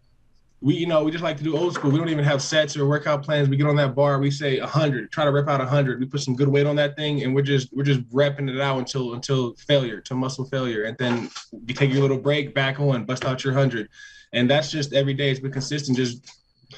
we 0.62 0.76
you 0.76 0.88
know 0.88 1.04
we 1.04 1.12
just 1.12 1.26
like 1.26 1.36
to 1.36 1.44
do 1.44 1.58
old 1.58 1.74
school. 1.74 1.92
We 1.92 1.98
don't 1.98 2.08
even 2.08 2.24
have 2.24 2.42
sets 2.42 2.78
or 2.78 2.88
workout 2.88 3.22
plans. 3.22 3.50
We 3.50 3.58
get 3.58 3.68
on 3.68 3.76
that 3.76 3.94
bar, 3.94 4.18
we 4.20 4.32
say 4.32 4.60
hundred, 4.60 5.12
try 5.12 5.26
to 5.26 5.32
rep 5.32 5.50
out 5.50 5.60
hundred. 5.68 6.00
We 6.00 6.06
put 6.06 6.22
some 6.22 6.38
good 6.38 6.48
weight 6.48 6.66
on 6.66 6.78
that 6.78 6.96
thing, 6.96 7.24
and 7.24 7.36
we're 7.36 7.42
just 7.42 7.68
we're 7.74 7.84
just 7.84 8.02
repping 8.12 8.50
it 8.50 8.62
out 8.62 8.80
until 8.80 9.14
until 9.14 9.56
failure, 9.56 10.00
to 10.00 10.16
muscle 10.16 10.46
failure, 10.46 10.84
and 10.84 10.98
then 10.98 11.30
you 11.52 11.76
take 11.76 11.92
your 11.92 12.02
little 12.02 12.18
break, 12.18 12.56
back 12.56 12.80
on, 12.80 13.04
bust 13.04 13.26
out 13.26 13.44
your 13.44 13.54
hundred, 13.54 13.90
and 14.32 14.50
that's 14.50 14.72
just 14.72 14.94
every 14.94 15.14
day. 15.14 15.32
It's 15.32 15.42
been 15.42 15.52
consistent, 15.52 15.98
just 15.98 16.26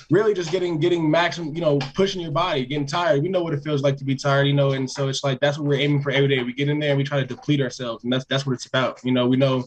really 0.10 0.34
just 0.34 0.52
getting 0.52 0.80
getting 0.80 1.10
maximum, 1.10 1.54
you 1.56 1.62
know, 1.62 1.78
pushing 1.94 2.22
your 2.22 2.32
body, 2.32 2.66
getting 2.66 2.86
tired. 2.86 3.22
We 3.22 3.30
know 3.30 3.44
what 3.44 3.54
it 3.54 3.64
feels 3.64 3.82
like 3.82 3.98
to 3.98 4.06
be 4.06 4.16
tired, 4.16 4.48
you 4.48 4.54
know, 4.54 4.72
and 4.72 4.90
so 4.90 5.08
it's 5.08 5.24
like 5.24 5.40
that's 5.40 5.58
what 5.58 5.68
we're 5.68 5.80
aiming 5.80 6.02
for 6.02 6.12
every 6.12 6.28
day. 6.28 6.44
We 6.44 6.54
get 6.54 6.70
in 6.70 6.80
there 6.80 6.90
and 6.90 6.98
we 6.98 7.04
try 7.04 7.20
to 7.20 7.26
deplete 7.26 7.62
ourselves, 7.62 8.04
and 8.04 8.14
that's 8.14 8.26
that's 8.26 8.46
what 8.46 8.54
it's 8.54 8.66
about. 8.66 9.00
You 9.04 9.12
know, 9.12 9.28
we 9.28 9.38
know, 9.38 9.66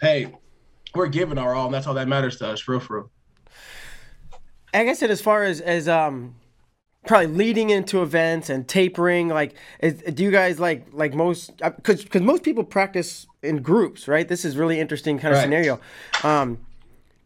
hey, 0.00 0.34
we're 0.94 1.08
giving 1.08 1.38
our 1.38 1.54
all, 1.54 1.66
and 1.66 1.74
that's 1.74 1.86
all 1.86 1.94
that 1.94 2.08
matters 2.08 2.36
to 2.38 2.48
us, 2.48 2.60
for 2.60 2.72
real, 2.72 2.80
for 2.80 2.96
real. 2.96 3.10
Like 4.74 4.88
I 4.88 4.92
said, 4.92 5.10
as 5.10 5.20
far 5.20 5.44
as 5.44 5.60
as 5.60 5.88
um, 5.88 6.34
probably 7.06 7.28
leading 7.28 7.70
into 7.70 8.02
events 8.02 8.50
and 8.50 8.68
tapering, 8.68 9.28
like, 9.28 9.54
is, 9.80 9.94
do 9.94 10.22
you 10.22 10.30
guys 10.30 10.60
like 10.60 10.86
like 10.92 11.14
most? 11.14 11.56
Because 11.58 12.02
because 12.04 12.22
most 12.22 12.42
people 12.42 12.64
practice 12.64 13.26
in 13.42 13.62
groups, 13.62 14.08
right? 14.08 14.28
This 14.28 14.44
is 14.44 14.56
really 14.56 14.78
interesting 14.78 15.18
kind 15.18 15.32
of 15.32 15.38
Right. 15.38 15.44
scenario. 15.44 15.80
Um, 16.22 16.58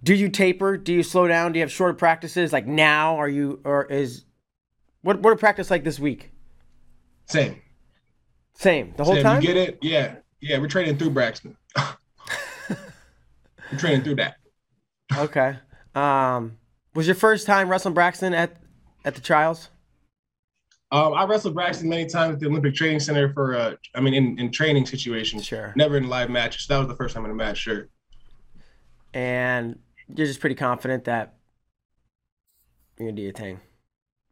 do 0.02 0.14
you 0.14 0.28
taper? 0.28 0.76
Do 0.76 0.92
you 0.92 1.02
slow 1.02 1.28
down? 1.28 1.52
Do 1.52 1.58
you 1.58 1.62
have 1.62 1.72
shorter 1.72 1.94
practices? 1.94 2.52
Like 2.52 2.66
now, 2.66 3.16
are 3.16 3.28
you 3.28 3.60
or 3.64 3.84
is 3.84 4.24
what 5.02 5.20
what 5.20 5.32
a 5.32 5.36
practice 5.36 5.70
like 5.70 5.84
this 5.84 5.98
week? 5.98 6.32
Same. 7.26 7.60
Same 8.54 8.94
the 8.96 9.04
whole 9.04 9.14
Same. 9.14 9.22
time. 9.22 9.42
You 9.42 9.48
get 9.48 9.56
it? 9.56 9.78
Yeah, 9.82 10.16
yeah. 10.40 10.58
We're 10.58 10.68
training 10.68 10.98
through 10.98 11.10
Braxton. 11.10 11.56
we're 12.68 13.78
training 13.78 14.02
through 14.02 14.16
that. 14.16 14.36
Okay. 15.16 15.56
Um, 15.94 16.58
was 16.94 17.06
your 17.06 17.14
first 17.16 17.46
time 17.46 17.68
wrestling 17.68 17.94
Braxton 17.94 18.34
at 18.34 18.56
at 19.04 19.14
the 19.14 19.20
trials? 19.20 19.68
Um, 20.90 21.14
I 21.14 21.24
wrestled 21.24 21.54
Braxton 21.54 21.88
many 21.88 22.04
times 22.06 22.34
at 22.34 22.40
the 22.40 22.46
Olympic 22.46 22.74
Training 22.74 23.00
Center 23.00 23.32
for, 23.32 23.54
uh, 23.54 23.76
I 23.94 24.00
mean, 24.02 24.12
in, 24.12 24.38
in 24.38 24.52
training 24.52 24.84
situations. 24.84 25.46
Sure. 25.46 25.72
Never 25.74 25.96
in 25.96 26.06
live 26.06 26.28
matches. 26.28 26.66
That 26.66 26.76
was 26.76 26.86
the 26.86 26.94
first 26.94 27.14
time 27.14 27.24
in 27.24 27.30
a 27.30 27.34
match, 27.34 27.56
sure. 27.56 27.88
And 29.14 29.78
you're 30.14 30.26
just 30.26 30.40
pretty 30.40 30.54
confident 30.54 31.04
that 31.04 31.34
you're 32.98 33.08
gonna 33.08 33.16
do 33.16 33.22
your 33.22 33.32
thing, 33.32 33.60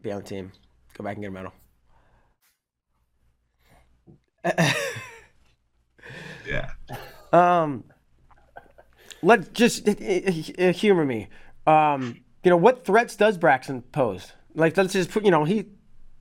be 0.02 0.12
on 0.12 0.22
the 0.22 0.28
team, 0.28 0.52
go 0.94 1.04
back 1.04 1.16
and 1.16 1.22
get 1.22 1.28
a 1.28 1.32
medal. 1.32 1.52
Yeah. 6.46 6.70
Um, 7.32 7.84
let 9.22 9.52
just 9.52 9.88
uh, 9.88 9.92
uh, 9.92 10.72
humor 10.72 11.04
me. 11.04 11.28
Um, 11.66 12.20
you 12.42 12.50
know 12.50 12.56
what 12.56 12.84
threats 12.84 13.16
does 13.16 13.36
Braxton 13.38 13.82
pose? 13.92 14.32
Like 14.54 14.76
let's 14.76 14.92
just 14.94 15.10
put, 15.10 15.24
you 15.24 15.30
know, 15.30 15.44
he 15.44 15.66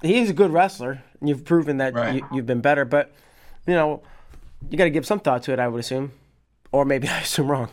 he's 0.01 0.29
a 0.29 0.33
good 0.33 0.51
wrestler, 0.51 1.01
and 1.19 1.29
you've 1.29 1.45
proven 1.45 1.77
that 1.77 1.93
Right. 1.93 2.15
you, 2.15 2.27
you've 2.33 2.45
been 2.45 2.61
better. 2.61 2.85
But 2.85 3.11
you 3.65 3.73
know, 3.73 4.01
you 4.69 4.77
got 4.77 4.83
to 4.85 4.89
give 4.89 5.05
some 5.05 5.19
thought 5.19 5.43
to 5.43 5.53
it, 5.53 5.59
I 5.59 5.67
would 5.67 5.79
assume, 5.79 6.11
or 6.71 6.85
maybe 6.85 7.07
I 7.09 7.21
assume 7.21 7.49
wrong. 7.49 7.69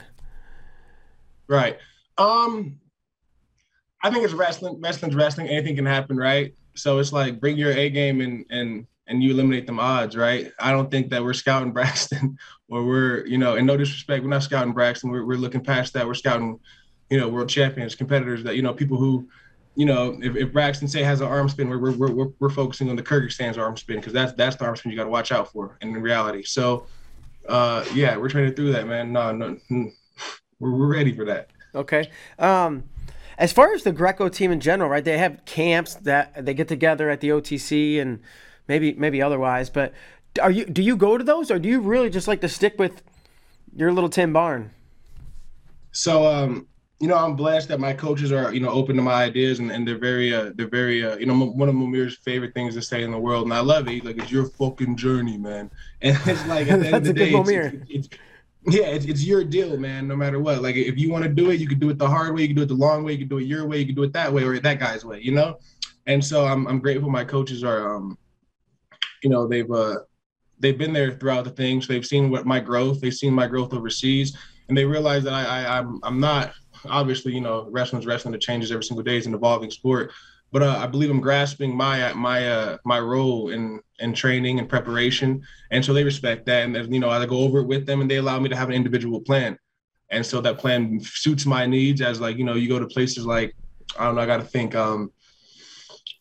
Right. 1.48 1.78
Um, 2.18 2.80
I 4.02 4.10
think 4.10 4.24
it's 4.24 4.34
wrestling. 4.34 4.80
Wrestling's 4.80 5.14
wrestling. 5.14 5.48
Anything 5.48 5.76
can 5.76 5.86
happen, 5.86 6.16
right? 6.16 6.54
So 6.74 6.98
it's 6.98 7.12
like 7.12 7.40
bring 7.40 7.56
your 7.56 7.72
A 7.72 7.90
game 7.90 8.20
and 8.20 8.44
and 8.50 8.86
and 9.08 9.22
you 9.22 9.30
eliminate 9.30 9.66
them 9.66 9.78
odds, 9.78 10.16
right? 10.16 10.52
I 10.58 10.72
don't 10.72 10.90
think 10.90 11.10
that 11.10 11.22
we're 11.22 11.32
scouting 11.32 11.72
Braxton 11.72 12.36
or 12.68 12.84
we're 12.84 13.26
you 13.26 13.38
know, 13.38 13.56
and 13.56 13.66
no 13.66 13.76
disrespect, 13.76 14.22
we're 14.22 14.30
not 14.30 14.42
scouting 14.42 14.72
Braxton. 14.72 15.10
We're 15.10 15.24
we're 15.24 15.36
looking 15.36 15.62
past 15.62 15.92
that. 15.94 16.06
We're 16.06 16.14
scouting, 16.14 16.58
you 17.10 17.18
know, 17.18 17.28
world 17.28 17.48
champions, 17.48 17.94
competitors 17.94 18.42
that 18.44 18.56
you 18.56 18.62
know, 18.62 18.74
people 18.74 18.96
who. 18.96 19.28
You 19.78 19.84
know, 19.84 20.18
if, 20.22 20.34
if 20.36 20.54
Braxton 20.54 20.88
say 20.88 21.02
has 21.02 21.20
an 21.20 21.26
arm 21.26 21.50
spin, 21.50 21.68
we're, 21.68 21.76
we're, 21.76 22.10
we're, 22.10 22.28
we're 22.38 22.48
focusing 22.48 22.88
on 22.88 22.96
the 22.96 23.02
Kyrgyzstan's 23.02 23.58
arm 23.58 23.76
spin 23.76 23.96
because 23.96 24.14
that's 24.14 24.32
that's 24.32 24.56
the 24.56 24.64
arm 24.64 24.74
spin 24.74 24.90
you 24.90 24.96
got 24.96 25.04
to 25.04 25.10
watch 25.10 25.32
out 25.32 25.52
for 25.52 25.76
in 25.82 25.92
reality. 25.92 26.42
So, 26.44 26.86
uh, 27.46 27.84
yeah, 27.92 28.16
we're 28.16 28.30
training 28.30 28.54
through 28.54 28.72
that, 28.72 28.86
man. 28.86 29.12
No, 29.12 29.32
no, 29.32 29.58
we're, 30.58 30.70
we're 30.70 30.92
ready 30.92 31.14
for 31.14 31.25
that. 31.25 31.50
Okay. 31.75 32.10
Um, 32.38 32.84
as 33.38 33.52
far 33.52 33.75
as 33.75 33.82
the 33.82 33.92
Greco 33.92 34.28
team 34.28 34.50
in 34.50 34.60
general, 34.60 34.88
right? 34.88 35.04
They 35.04 35.18
have 35.18 35.44
camps 35.44 35.94
that 35.94 36.44
they 36.44 36.54
get 36.54 36.68
together 36.68 37.10
at 37.10 37.20
the 37.20 37.28
OTC 37.30 38.00
and 38.00 38.20
maybe 38.66 38.94
maybe 38.94 39.20
otherwise. 39.20 39.68
But 39.68 39.92
are 40.40 40.50
you 40.50 40.64
do 40.64 40.82
you 40.82 40.96
go 40.96 41.18
to 41.18 41.25
those 41.25 41.50
or 41.50 41.58
do 41.58 41.68
you 41.68 41.80
really 41.80 42.10
just 42.10 42.28
like 42.28 42.40
to 42.40 42.48
stick 42.48 42.78
with 42.78 43.02
your 43.75 43.92
little 43.92 44.08
tin 44.08 44.32
barn? 44.32 44.70
So 45.92 46.26
um, 46.26 46.66
you 46.98 47.08
know, 47.08 47.16
I'm 47.16 47.36
blessed 47.36 47.68
that 47.68 47.78
my 47.78 47.92
coaches 47.92 48.32
are, 48.32 48.54
you 48.54 48.60
know, 48.60 48.70
open 48.70 48.96
to 48.96 49.02
my 49.02 49.25
ideas 49.25 49.58
and, 49.58 49.70
and 49.70 49.86
they're 49.86 49.98
very, 49.98 50.34
uh, 50.34 50.52
they're 50.54 50.68
very, 50.68 51.04
uh, 51.04 51.16
you 51.16 51.26
know, 51.26 51.38
one 51.38 51.68
of 51.68 51.75
Momir's 51.75 52.16
favorite 52.16 52.54
things 52.54 52.75
to 52.75 52.80
say 52.80 53.02
in 53.02 53.10
the 53.10 53.18
world, 53.18 53.44
and 53.44 53.52
I 53.52 53.60
love 53.60 53.86
it. 53.88 54.02
like, 54.02 54.16
it's 54.16 54.32
your 54.32 54.46
fucking 54.46 54.96
journey, 54.96 55.36
man. 55.36 55.70
And 56.00 56.18
it's 56.25 56.46
like 56.46 56.68
at 56.68 56.80
the 56.80 56.86
end 56.86 56.96
of 56.96 57.04
the 57.04 57.12
day, 57.12 57.32
it's, 57.34 57.50
it's, 57.50 57.90
it's, 57.90 58.08
yeah, 58.68 58.87
it's, 58.87 59.04
it's 59.06 59.25
your 59.25 59.44
deal, 59.44 59.76
man. 59.76 60.08
No 60.08 60.16
matter 60.16 60.40
what, 60.40 60.62
like 60.62 60.76
if 60.76 60.99
you 60.99 61.11
want 61.11 61.25
to 61.25 61.30
do 61.30 61.50
it, 61.50 61.61
you 61.61 61.68
can 61.68 61.78
do 61.78 61.90
it 61.90 61.99
the 61.99 62.08
hard 62.08 62.35
way, 62.35 62.42
you 62.42 62.49
can 62.49 62.56
do 62.56 62.62
it 62.62 62.68
the 62.68 62.75
long 62.75 63.04
way, 63.04 63.12
you 63.12 63.18
can 63.18 63.28
do 63.28 63.38
it 63.38 63.44
your 63.44 63.66
way, 63.66 63.78
you 63.78 63.87
can 63.87 63.94
do 63.94 64.02
it 64.02 64.12
that 64.12 64.32
way 64.32 64.42
or 64.42 64.58
that 64.58 64.80
guy's 64.80 65.04
way, 65.04 65.20
you 65.20 65.32
know. 65.32 65.58
And 66.06 66.25
so 66.25 66.44
I'm 66.44 66.66
I'm 66.66 66.78
grateful. 66.80 67.11
My 67.11 67.25
coaches 67.25 67.64
are, 67.64 67.96
um, 67.96 68.18
you 69.23 69.30
know, 69.30 69.46
they've 69.46 69.70
uh, 69.70 69.96
they've 70.58 70.78
been 70.78 70.92
there 70.92 71.12
throughout 71.12 71.44
the 71.44 71.50
things. 71.50 71.87
They've 71.87 72.06
seen 72.06 72.30
what 72.30 72.46
my 72.46 72.61
growth. 72.61 73.00
They've 73.00 73.14
seen 73.14 73.32
my 73.32 73.46
growth 73.46 73.73
overseas, 73.73 74.37
and 74.68 74.76
they 74.76 74.85
realize 74.85 75.25
that 75.25 75.35
I, 75.35 75.44
I 75.44 75.78
I'm 75.78 76.00
I'm 76.02 76.20
not 76.20 76.52
obviously, 76.88 77.32
you 77.32 77.40
know, 77.40 77.68
wrestling's 77.70 78.06
wrestling. 78.06 78.35
It 78.35 78.40
changes 78.40 78.70
every 78.70 78.85
single 78.85 79.04
day. 79.04 79.16
It's 79.16 79.26
an 79.26 79.35
evolving 79.35 79.70
sport. 79.70 80.12
But 80.52 80.62
uh, 80.62 80.78
I 80.78 80.86
believe 80.86 81.10
I'm 81.10 81.20
grasping 81.20 81.76
my 81.76 82.12
my 82.14 82.48
uh, 82.48 82.78
my 82.84 83.00
role 83.00 83.50
in 83.50 83.80
in 83.98 84.12
training 84.12 84.58
and 84.58 84.68
preparation, 84.68 85.42
and 85.70 85.84
so 85.84 85.92
they 85.92 86.04
respect 86.04 86.46
that. 86.46 86.64
And 86.64 86.94
you 86.94 87.00
know, 87.00 87.10
I 87.10 87.24
go 87.26 87.38
over 87.38 87.60
it 87.60 87.66
with 87.66 87.86
them, 87.86 88.00
and 88.00 88.10
they 88.10 88.16
allow 88.16 88.38
me 88.38 88.48
to 88.48 88.56
have 88.56 88.68
an 88.68 88.74
individual 88.74 89.20
plan. 89.20 89.58
And 90.10 90.24
so 90.24 90.40
that 90.40 90.58
plan 90.58 91.00
suits 91.00 91.46
my 91.46 91.66
needs. 91.66 92.00
As 92.00 92.20
like 92.20 92.36
you 92.36 92.44
know, 92.44 92.54
you 92.54 92.68
go 92.68 92.78
to 92.78 92.86
places 92.86 93.26
like 93.26 93.54
I 93.98 94.04
don't 94.04 94.14
know. 94.14 94.20
I 94.20 94.26
got 94.26 94.38
to 94.38 94.44
think. 94.44 94.74
Um, 94.74 95.12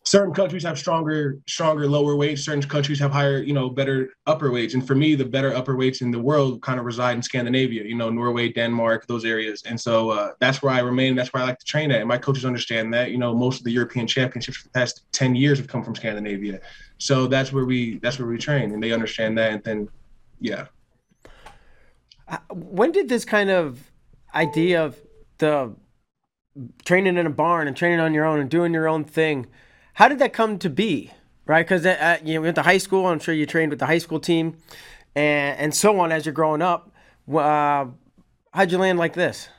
certain 0.06 0.34
countries 0.34 0.64
have 0.64 0.78
stronger 0.78 1.40
stronger 1.48 1.88
lower 1.88 2.16
wage 2.16 2.44
certain 2.44 2.62
countries 2.62 3.00
have 3.00 3.12
higher 3.12 3.40
you 3.40 3.54
know 3.54 3.70
better 3.70 4.12
upper 4.28 4.52
wage. 4.52 4.74
And 4.74 4.86
for 4.86 4.96
me 4.96 5.16
the 5.16 5.26
better 5.26 5.54
upper 5.54 5.76
weights 5.76 6.02
in 6.02 6.12
the 6.12 6.20
world 6.20 6.62
kind 6.62 6.80
of 6.80 6.86
reside 6.86 7.16
in 7.16 7.24
scandinavia 7.24 7.84
you 7.84 7.96
know 7.96 8.10
norway 8.10 8.50
denmark 8.50 9.08
those 9.08 9.26
areas. 9.26 9.64
And 9.66 9.80
so 9.80 10.12
uh, 10.12 10.32
that's 10.40 10.62
where 10.62 10.72
i 10.72 10.80
remain. 10.80 11.16
That's 11.16 11.34
where 11.34 11.42
i 11.42 11.46
like 11.46 11.60
to 11.60 11.66
train 11.66 11.92
at. 11.92 12.00
And 12.00 12.08
my 12.08 12.18
coaches 12.18 12.46
understand 12.46 12.94
that 12.94 13.12
you 13.12 13.18
know 13.18 13.34
most 13.34 13.60
of 13.60 13.64
the 13.66 13.72
european 13.72 14.06
championships 14.06 14.58
for 14.58 14.64
the 14.66 14.72
past 14.72 15.12
10 15.12 15.36
years 15.36 15.58
have 15.58 15.68
come 15.68 15.84
from 15.84 15.96
scandinavia. 15.96 16.62
So 17.00 17.28
that's 17.28 17.52
where 17.52 17.66
we 17.66 17.98
that's 18.00 18.20
where 18.20 18.28
we 18.28 18.38
train 18.38 18.72
and 18.72 18.82
they 18.82 18.92
understand 18.92 19.38
that 19.40 19.52
and 19.52 19.64
then 19.64 19.90
yeah. 20.40 20.68
Uh, 22.28 22.38
when 22.52 22.92
did 22.92 23.10
this 23.10 23.26
kind 23.26 23.50
of 23.50 23.92
idea 24.34 24.84
of 24.84 25.00
the 25.38 25.74
training 26.84 27.18
in 27.18 27.26
a 27.26 27.30
barn 27.30 27.68
and 27.68 27.76
training 27.76 28.00
on 28.00 28.14
your 28.14 28.26
own 28.26 28.40
and 28.40 28.50
doing 28.50 28.74
your 28.74 28.88
own 28.88 29.04
thing 29.04 29.48
how 29.96 30.08
did 30.08 30.20
that 30.20 30.34
come 30.34 30.60
to 30.60 30.70
be? 30.70 31.12
Right, 31.48 31.64
because 31.64 31.86
uh, 31.86 32.18
you 32.24 32.36
know, 32.36 32.42
went 32.42 32.56
to 32.56 32.64
high 32.64 32.80
school. 32.80 33.06
I'm 33.06 33.20
sure 33.20 33.34
you 33.34 33.46
trained 33.46 33.70
with 33.70 33.80
the 33.80 33.86
high 33.86 34.00
school 34.00 34.20
team, 34.20 34.58
and 35.16 35.60
and 35.60 35.76
so 35.76 36.00
on 36.00 36.12
as 36.12 36.26
you're 36.26 36.34
growing 36.34 36.62
up. 36.62 36.92
Uh, 37.32 37.86
how'd 38.52 38.72
you 38.72 38.78
land 38.80 38.98
like 38.98 39.14
this? 39.14 39.50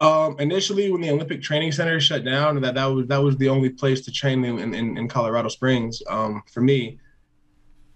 Um, 0.00 0.36
initially, 0.38 0.92
when 0.92 1.00
the 1.00 1.10
Olympic 1.10 1.42
Training 1.42 1.72
Center 1.72 1.98
shut 1.98 2.24
down, 2.24 2.60
that 2.60 2.76
that 2.76 2.86
was 2.86 3.08
that 3.08 3.18
was 3.18 3.36
the 3.36 3.48
only 3.48 3.70
place 3.70 4.00
to 4.02 4.12
train 4.12 4.44
in 4.44 4.74
in, 4.74 4.96
in 4.96 5.08
Colorado 5.08 5.48
Springs. 5.48 6.00
Um, 6.08 6.42
for 6.52 6.60
me, 6.60 7.00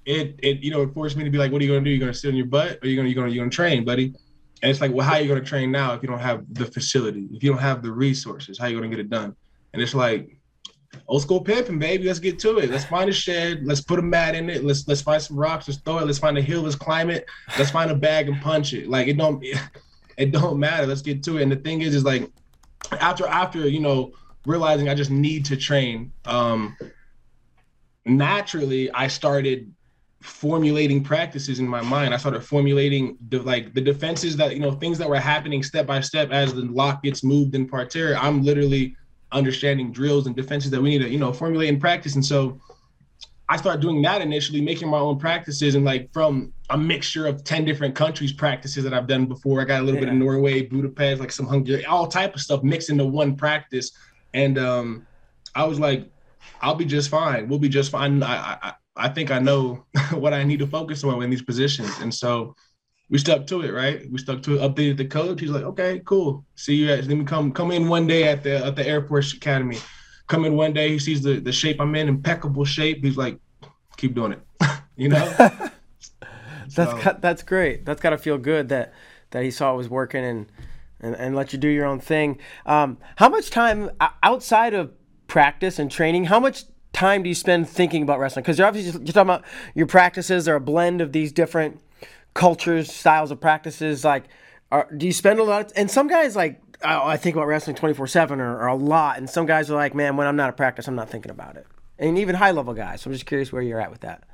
it 0.04 0.34
it 0.42 0.58
you 0.58 0.72
know 0.72 0.82
it 0.82 0.92
forced 0.92 1.16
me 1.16 1.22
to 1.22 1.30
be 1.30 1.38
like, 1.38 1.52
what 1.52 1.62
are 1.62 1.64
you 1.64 1.70
gonna 1.70 1.84
do? 1.84 1.90
You're 1.90 2.00
gonna 2.00 2.14
sit 2.14 2.28
on 2.28 2.36
your 2.36 2.46
butt, 2.46 2.80
or 2.82 2.88
you 2.88 2.96
gonna 2.96 3.08
you 3.08 3.14
gonna 3.14 3.28
you 3.28 3.38
gonna 3.38 3.50
train, 3.50 3.84
buddy? 3.84 4.06
And 4.62 4.70
it's 4.70 4.80
like, 4.80 4.92
well, 4.92 5.06
how 5.06 5.14
are 5.14 5.20
you 5.20 5.28
gonna 5.28 5.42
train 5.42 5.70
now 5.70 5.94
if 5.94 6.02
you 6.02 6.08
don't 6.08 6.18
have 6.18 6.44
the 6.52 6.66
facility, 6.66 7.28
if 7.32 7.44
you 7.44 7.50
don't 7.50 7.60
have 7.60 7.82
the 7.82 7.92
resources? 7.92 8.58
How 8.58 8.66
are 8.66 8.70
you 8.70 8.76
gonna 8.76 8.88
get 8.88 8.98
it 8.98 9.10
done? 9.10 9.36
And 9.72 9.80
it's 9.80 9.94
like, 9.94 10.41
old 11.08 11.22
school 11.22 11.40
pimping, 11.40 11.78
baby. 11.78 12.06
Let's 12.06 12.18
get 12.18 12.38
to 12.40 12.58
it. 12.58 12.70
Let's 12.70 12.84
find 12.84 13.08
a 13.08 13.12
shed. 13.12 13.62
Let's 13.64 13.80
put 13.80 13.98
a 13.98 14.02
mat 14.02 14.34
in 14.34 14.48
it. 14.50 14.64
Let's 14.64 14.86
let's 14.88 15.02
find 15.02 15.20
some 15.20 15.38
rocks. 15.38 15.68
Let's 15.68 15.80
throw 15.80 15.98
it. 15.98 16.06
Let's 16.06 16.18
find 16.18 16.38
a 16.38 16.42
hill. 16.42 16.62
Let's 16.62 16.76
climb 16.76 17.10
it. 17.10 17.26
Let's 17.58 17.70
find 17.70 17.90
a 17.90 17.94
bag 17.94 18.28
and 18.28 18.40
punch 18.40 18.72
it. 18.72 18.88
Like 18.88 19.08
it 19.08 19.16
don't 19.16 19.44
it 20.16 20.32
don't 20.32 20.58
matter. 20.58 20.86
Let's 20.86 21.02
get 21.02 21.22
to 21.24 21.38
it. 21.38 21.42
And 21.42 21.52
the 21.52 21.56
thing 21.56 21.82
is, 21.82 21.94
is 21.94 22.04
like 22.04 22.30
after 22.92 23.26
after 23.26 23.68
you 23.68 23.80
know 23.80 24.12
realizing 24.46 24.88
I 24.88 24.94
just 24.94 25.10
need 25.10 25.44
to 25.46 25.56
train. 25.56 26.12
Um, 26.24 26.76
naturally, 28.04 28.90
I 28.92 29.06
started 29.06 29.72
formulating 30.20 31.02
practices 31.02 31.58
in 31.58 31.66
my 31.66 31.80
mind. 31.80 32.14
I 32.14 32.16
started 32.16 32.42
formulating 32.42 33.18
the, 33.28 33.42
like 33.42 33.74
the 33.74 33.80
defenses 33.80 34.36
that 34.36 34.54
you 34.54 34.60
know 34.60 34.72
things 34.72 34.98
that 34.98 35.08
were 35.08 35.18
happening 35.18 35.62
step 35.62 35.86
by 35.86 36.00
step 36.00 36.30
as 36.30 36.54
the 36.54 36.62
lock 36.62 37.02
gets 37.02 37.24
moved 37.24 37.54
in 37.54 37.68
parterre. 37.68 38.16
I'm 38.16 38.42
literally 38.42 38.96
understanding 39.32 39.92
drills 39.92 40.26
and 40.26 40.36
defenses 40.36 40.70
that 40.70 40.80
we 40.80 40.90
need 40.90 41.04
to, 41.04 41.08
you 41.08 41.18
know, 41.18 41.32
formulate 41.32 41.68
and 41.68 41.80
practice. 41.80 42.14
And 42.14 42.24
so 42.24 42.60
I 43.48 43.56
started 43.56 43.82
doing 43.82 44.00
that 44.02 44.22
initially, 44.22 44.60
making 44.60 44.88
my 44.88 44.98
own 44.98 45.18
practices 45.18 45.74
and 45.74 45.84
like 45.84 46.12
from 46.12 46.52
a 46.70 46.78
mixture 46.78 47.26
of 47.26 47.44
10 47.44 47.64
different 47.64 47.94
countries 47.94 48.32
practices 48.32 48.84
that 48.84 48.94
I've 48.94 49.06
done 49.06 49.26
before. 49.26 49.60
I 49.60 49.64
got 49.64 49.80
a 49.80 49.84
little 49.84 50.00
yeah. 50.00 50.06
bit 50.06 50.14
of 50.14 50.18
Norway, 50.18 50.62
Budapest, 50.62 51.20
like 51.20 51.32
some 51.32 51.46
Hungary, 51.46 51.84
all 51.84 52.06
type 52.06 52.34
of 52.34 52.40
stuff 52.40 52.62
mixed 52.62 52.88
into 52.88 53.04
one 53.04 53.36
practice. 53.36 53.92
And 54.32 54.58
um, 54.58 55.06
I 55.54 55.64
was 55.64 55.78
like, 55.78 56.08
I'll 56.60 56.74
be 56.74 56.84
just 56.84 57.10
fine. 57.10 57.48
We'll 57.48 57.58
be 57.58 57.68
just 57.68 57.90
fine. 57.90 58.22
I, 58.22 58.58
I, 58.62 58.72
I 58.96 59.08
think 59.08 59.30
I 59.30 59.38
know 59.38 59.84
what 60.12 60.32
I 60.32 60.44
need 60.44 60.60
to 60.60 60.66
focus 60.66 61.04
on 61.04 61.22
in 61.22 61.30
these 61.30 61.42
positions. 61.42 61.90
And 62.00 62.14
so 62.14 62.56
we 63.12 63.18
stuck 63.18 63.46
to 63.46 63.60
it, 63.60 63.72
right? 63.74 64.10
We 64.10 64.18
stuck 64.18 64.42
to 64.44 64.56
it, 64.56 64.60
updated 64.62 64.96
the 64.96 65.04
coach. 65.04 65.38
He's 65.38 65.50
like, 65.50 65.64
okay, 65.64 66.00
cool. 66.06 66.46
See 66.54 66.76
you 66.76 66.90
at, 66.90 67.06
let 67.06 67.18
me 67.18 67.26
come 67.26 67.52
come 67.52 67.70
in 67.70 67.86
one 67.86 68.06
day 68.06 68.24
at 68.24 68.42
the 68.42 68.64
at 68.64 68.74
the 68.74 68.88
Air 68.88 69.06
Force 69.06 69.34
Academy. 69.34 69.76
Come 70.28 70.46
in 70.46 70.56
one 70.56 70.72
day, 70.72 70.88
he 70.88 70.98
sees 70.98 71.20
the, 71.20 71.38
the 71.38 71.52
shape 71.52 71.78
I'm 71.78 71.94
in, 71.94 72.08
impeccable 72.08 72.64
shape. 72.64 73.04
He's 73.04 73.18
like, 73.18 73.38
keep 73.98 74.14
doing 74.14 74.32
it. 74.32 74.40
you 74.96 75.10
know? 75.10 75.26
that's 76.74 76.74
so. 76.74 77.18
that's 77.20 77.42
great. 77.42 77.84
That's 77.84 78.00
gotta 78.00 78.16
feel 78.16 78.38
good 78.38 78.70
that 78.70 78.94
that 79.32 79.44
he 79.44 79.50
saw 79.50 79.74
it 79.74 79.76
was 79.76 79.90
working 79.90 80.24
and 80.24 80.46
and, 80.98 81.14
and 81.14 81.36
let 81.36 81.52
you 81.52 81.58
do 81.58 81.68
your 81.68 81.84
own 81.84 82.00
thing. 82.00 82.38
Um, 82.64 82.96
how 83.16 83.28
much 83.28 83.50
time 83.50 83.90
outside 84.22 84.72
of 84.72 84.90
practice 85.26 85.78
and 85.78 85.90
training, 85.90 86.24
how 86.24 86.40
much 86.40 86.64
time 86.94 87.24
do 87.24 87.28
you 87.28 87.34
spend 87.34 87.68
thinking 87.68 88.02
about 88.02 88.20
wrestling? 88.20 88.42
Because 88.42 88.58
you're 88.58 88.66
obviously 88.66 88.92
you're 89.04 89.12
talking 89.12 89.20
about 89.20 89.44
your 89.74 89.86
practices 89.86 90.48
are 90.48 90.54
a 90.54 90.60
blend 90.60 91.02
of 91.02 91.12
these 91.12 91.30
different 91.30 91.78
cultures, 92.34 92.92
styles 92.92 93.30
of 93.30 93.40
practices? 93.40 94.04
Like, 94.04 94.24
are, 94.70 94.88
do 94.96 95.06
you 95.06 95.12
spend 95.12 95.38
a 95.38 95.44
lot? 95.44 95.66
Of, 95.66 95.72
and 95.76 95.90
some 95.90 96.08
guys 96.08 96.34
like 96.34 96.60
I 96.84 97.16
think 97.16 97.36
about 97.36 97.46
wrestling 97.46 97.76
twenty 97.76 97.94
four 97.94 98.06
seven 98.06 98.40
or 98.40 98.66
a 98.66 98.74
lot, 98.74 99.18
and 99.18 99.28
some 99.28 99.46
guys 99.46 99.70
are 99.70 99.74
like, 99.74 99.94
man, 99.94 100.16
when 100.16 100.26
I'm 100.26 100.36
not 100.36 100.48
at 100.48 100.56
practice, 100.56 100.88
I'm 100.88 100.96
not 100.96 101.10
thinking 101.10 101.30
about 101.30 101.56
it. 101.56 101.66
And 101.98 102.18
even 102.18 102.34
high 102.34 102.50
level 102.50 102.74
guys. 102.74 103.02
So 103.02 103.08
I'm 103.08 103.14
just 103.14 103.26
curious 103.26 103.52
where 103.52 103.62
you're 103.62 103.80
at 103.80 103.90
with 103.90 104.00
that. 104.00 104.24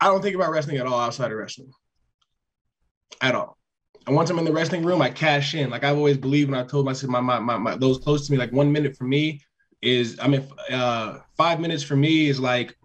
I 0.00 0.06
don't 0.06 0.20
think 0.20 0.34
about 0.34 0.50
wrestling 0.50 0.78
at 0.78 0.86
all 0.86 0.98
outside 0.98 1.30
of 1.30 1.38
wrestling. 1.38 1.70
At 3.20 3.34
all. 3.34 3.56
And 4.06 4.14
once 4.14 4.30
I'm 4.30 4.38
in 4.38 4.44
the 4.44 4.52
wrestling 4.52 4.84
room, 4.84 5.00
I 5.00 5.10
cash 5.10 5.54
in. 5.54 5.70
Like 5.70 5.84
I've 5.84 5.96
always 5.96 6.16
believed, 6.16 6.48
and 6.48 6.56
I 6.56 6.64
told 6.64 6.84
myself, 6.84 7.10
my, 7.10 7.20
my, 7.20 7.38
my, 7.38 7.56
my 7.56 7.76
those 7.76 7.98
close 7.98 8.26
to 8.26 8.32
me, 8.32 8.38
like 8.38 8.52
one 8.52 8.70
minute 8.72 8.96
for 8.96 9.04
me 9.04 9.40
is, 9.82 10.18
I 10.20 10.28
mean, 10.28 10.46
uh, 10.70 11.18
five 11.36 11.60
minutes 11.60 11.82
for 11.82 11.96
me 11.96 12.28
is 12.28 12.40
like 12.40 12.76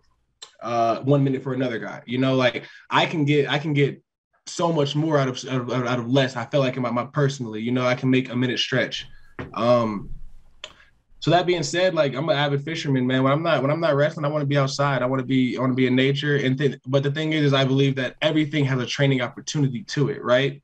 uh, 0.61 1.01
one 1.01 1.23
minute 1.23 1.43
for 1.43 1.53
another 1.53 1.79
guy. 1.79 2.01
You 2.05 2.17
know, 2.17 2.35
like 2.35 2.65
I 2.89 3.05
can 3.05 3.25
get 3.25 3.49
I 3.49 3.57
can 3.57 3.73
get 3.73 4.01
so 4.47 4.71
much 4.71 4.95
more 4.95 5.17
out 5.17 5.27
of 5.27 5.43
out 5.49 5.61
of, 5.61 5.71
out 5.71 5.99
of 5.99 6.07
less. 6.07 6.35
I 6.35 6.45
feel 6.45 6.59
like 6.59 6.75
in 6.75 6.83
my, 6.83 6.91
my 6.91 7.05
personally, 7.05 7.61
you 7.61 7.71
know, 7.71 7.85
I 7.85 7.95
can 7.95 8.09
make 8.09 8.29
a 8.29 8.35
minute 8.35 8.59
stretch. 8.59 9.05
Um, 9.53 10.09
so 11.21 11.29
that 11.29 11.45
being 11.45 11.61
said, 11.61 11.93
like 11.93 12.15
I'm 12.15 12.27
an 12.29 12.35
avid 12.35 12.63
fisherman, 12.63 13.05
man. 13.05 13.23
When 13.23 13.31
I'm 13.31 13.43
not 13.43 13.61
when 13.61 13.69
I'm 13.69 13.79
not 13.79 13.95
wrestling, 13.95 14.25
I 14.25 14.29
want 14.29 14.41
to 14.41 14.47
be 14.47 14.57
outside. 14.57 15.03
I 15.03 15.05
want 15.05 15.19
to 15.19 15.25
be 15.25 15.55
I 15.55 15.61
want 15.61 15.71
to 15.71 15.75
be 15.75 15.85
in 15.85 15.95
nature. 15.95 16.37
And 16.37 16.57
th- 16.57 16.79
but 16.87 17.03
the 17.03 17.11
thing 17.11 17.33
is, 17.33 17.45
is 17.45 17.53
I 17.53 17.63
believe 17.63 17.95
that 17.95 18.15
everything 18.21 18.65
has 18.65 18.79
a 18.79 18.87
training 18.87 19.21
opportunity 19.21 19.83
to 19.83 20.09
it, 20.09 20.23
right? 20.23 20.63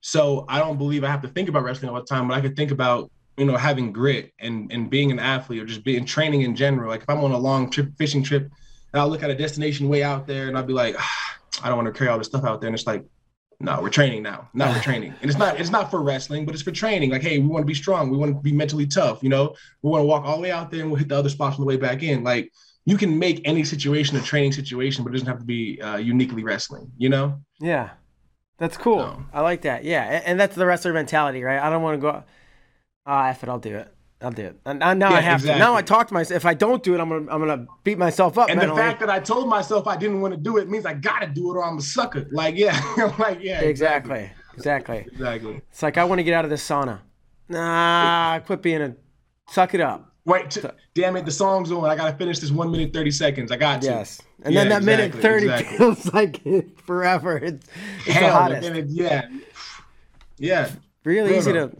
So 0.00 0.44
I 0.48 0.58
don't 0.58 0.76
believe 0.76 1.04
I 1.04 1.08
have 1.08 1.22
to 1.22 1.28
think 1.28 1.48
about 1.48 1.64
wrestling 1.64 1.90
all 1.90 1.96
the 1.96 2.04
time, 2.04 2.28
but 2.28 2.36
I 2.36 2.40
could 2.42 2.54
think 2.54 2.70
about 2.70 3.10
you 3.38 3.46
know 3.46 3.56
having 3.56 3.90
grit 3.92 4.32
and 4.38 4.70
and 4.70 4.90
being 4.90 5.10
an 5.10 5.18
athlete 5.18 5.62
or 5.62 5.66
just 5.66 5.84
being 5.84 6.04
training 6.04 6.42
in 6.42 6.54
general. 6.54 6.90
Like 6.90 7.02
if 7.02 7.08
I'm 7.08 7.24
on 7.24 7.32
a 7.32 7.38
long 7.38 7.70
trip, 7.70 7.90
fishing 7.96 8.22
trip, 8.22 8.50
and 8.92 9.00
I'll 9.00 9.08
look 9.08 9.22
at 9.22 9.30
a 9.30 9.34
destination 9.34 9.88
way 9.88 10.02
out 10.02 10.26
there 10.26 10.48
and 10.48 10.56
I'll 10.56 10.64
be 10.64 10.72
like, 10.72 10.96
ah, 10.98 11.36
I 11.62 11.68
don't 11.68 11.76
want 11.76 11.92
to 11.92 11.96
carry 11.96 12.10
all 12.10 12.18
this 12.18 12.28
stuff 12.28 12.44
out 12.44 12.60
there. 12.60 12.68
And 12.68 12.74
it's 12.74 12.86
like, 12.86 13.04
no, 13.60 13.80
we're 13.82 13.90
training 13.90 14.22
now. 14.22 14.48
Now 14.54 14.72
we're 14.72 14.82
training. 14.82 15.14
And 15.20 15.30
it's 15.30 15.38
not 15.38 15.60
it's 15.60 15.70
not 15.70 15.90
for 15.90 16.02
wrestling, 16.02 16.46
but 16.46 16.54
it's 16.54 16.62
for 16.62 16.70
training. 16.70 17.10
Like, 17.10 17.22
hey, 17.22 17.38
we 17.38 17.48
want 17.48 17.62
to 17.62 17.66
be 17.66 17.74
strong. 17.74 18.10
We 18.10 18.16
want 18.16 18.34
to 18.34 18.40
be 18.40 18.52
mentally 18.52 18.86
tough, 18.86 19.22
you 19.22 19.28
know. 19.28 19.54
We 19.82 19.90
want 19.90 20.02
to 20.02 20.06
walk 20.06 20.24
all 20.24 20.36
the 20.36 20.42
way 20.42 20.50
out 20.50 20.70
there 20.70 20.80
and 20.80 20.90
we'll 20.90 20.98
hit 20.98 21.08
the 21.08 21.16
other 21.16 21.28
spots 21.28 21.56
on 21.56 21.60
the 21.60 21.66
way 21.66 21.76
back 21.76 22.02
in. 22.02 22.22
Like 22.24 22.52
you 22.88 22.96
can 22.96 23.18
make 23.18 23.42
any 23.44 23.64
situation 23.64 24.16
a 24.16 24.22
training 24.22 24.52
situation, 24.52 25.04
but 25.04 25.10
it 25.10 25.12
doesn't 25.12 25.28
have 25.28 25.40
to 25.40 25.44
be 25.44 25.78
uh, 25.82 25.98
uniquely 25.98 26.42
wrestling, 26.42 26.90
you 26.96 27.10
know? 27.10 27.38
Yeah. 27.60 27.90
That's 28.56 28.78
cool. 28.78 29.00
So. 29.00 29.24
I 29.30 29.42
like 29.42 29.60
that. 29.62 29.84
Yeah. 29.84 30.22
And 30.24 30.40
that's 30.40 30.56
the 30.56 30.64
wrestler 30.64 30.94
mentality, 30.94 31.42
right? 31.42 31.60
I 31.60 31.68
don't 31.68 31.82
want 31.82 31.98
to 31.98 32.00
go, 32.00 32.24
ah, 33.04 33.26
oh, 33.26 33.28
F 33.28 33.42
it, 33.42 33.50
I'll 33.50 33.58
do 33.58 33.76
it. 33.76 33.94
I'll 34.20 34.32
do 34.32 34.46
it. 34.46 34.56
And 34.66 34.80
now 34.80 34.94
yeah, 35.10 35.16
I 35.16 35.20
have 35.20 35.40
exactly. 35.40 35.52
to. 35.60 35.64
Now 35.64 35.74
I 35.76 35.82
talk 35.82 36.08
to 36.08 36.14
myself. 36.14 36.36
If 36.36 36.44
I 36.46 36.54
don't 36.54 36.82
do 36.82 36.94
it, 36.94 37.00
I'm 37.00 37.08
gonna 37.08 37.30
I'm 37.30 37.40
gonna 37.40 37.66
beat 37.84 37.98
myself 37.98 38.36
up. 38.36 38.48
And 38.50 38.58
mentally. 38.58 38.76
the 38.76 38.82
fact 38.82 39.00
that 39.00 39.10
I 39.10 39.20
told 39.20 39.48
myself 39.48 39.86
I 39.86 39.96
didn't 39.96 40.20
want 40.20 40.34
to 40.34 40.40
do 40.40 40.56
it 40.56 40.68
means 40.68 40.86
I 40.86 40.94
gotta 40.94 41.28
do 41.28 41.52
it 41.52 41.56
or 41.56 41.64
I'm 41.64 41.78
a 41.78 41.82
sucker. 41.82 42.26
Like 42.32 42.56
yeah, 42.56 43.12
like 43.18 43.38
yeah. 43.40 43.60
Exactly. 43.60 44.30
Exactly. 44.54 45.06
Exactly. 45.12 45.62
It's 45.70 45.82
like 45.82 45.98
I 45.98 46.04
want 46.04 46.18
to 46.18 46.24
get 46.24 46.34
out 46.34 46.44
of 46.44 46.50
this 46.50 46.66
sauna. 46.68 46.98
Nah, 47.48 48.40
quit 48.40 48.60
being 48.60 48.82
a. 48.82 48.96
Suck 49.50 49.72
it 49.74 49.80
up. 49.80 50.12
Wait, 50.24 50.50
t- 50.50 50.60
damn 50.94 51.16
it, 51.16 51.24
the 51.24 51.30
song's 51.30 51.72
on. 51.72 51.84
I 51.88 51.96
gotta 51.96 52.14
finish 52.18 52.40
this 52.40 52.50
one 52.50 52.70
minute 52.70 52.92
thirty 52.92 53.10
seconds. 53.12 53.50
I 53.52 53.56
got 53.56 53.80
to. 53.82 53.86
Yes, 53.86 54.20
and 54.42 54.52
Yeah, 54.52 54.64
then 54.64 54.68
that 54.70 54.82
minute 54.82 55.14
thirty 55.14 55.46
exactly. 55.48 55.78
feels 55.78 56.12
like 56.12 56.42
forever. 56.84 57.38
It's, 57.38 57.66
it's 58.04 58.18
the 58.18 58.30
hottest. 58.30 58.90
yeah, 58.90 59.28
yeah. 60.38 60.70
Really 61.04 61.30
No, 61.30 61.36
easy 61.38 61.52
to 61.54 61.70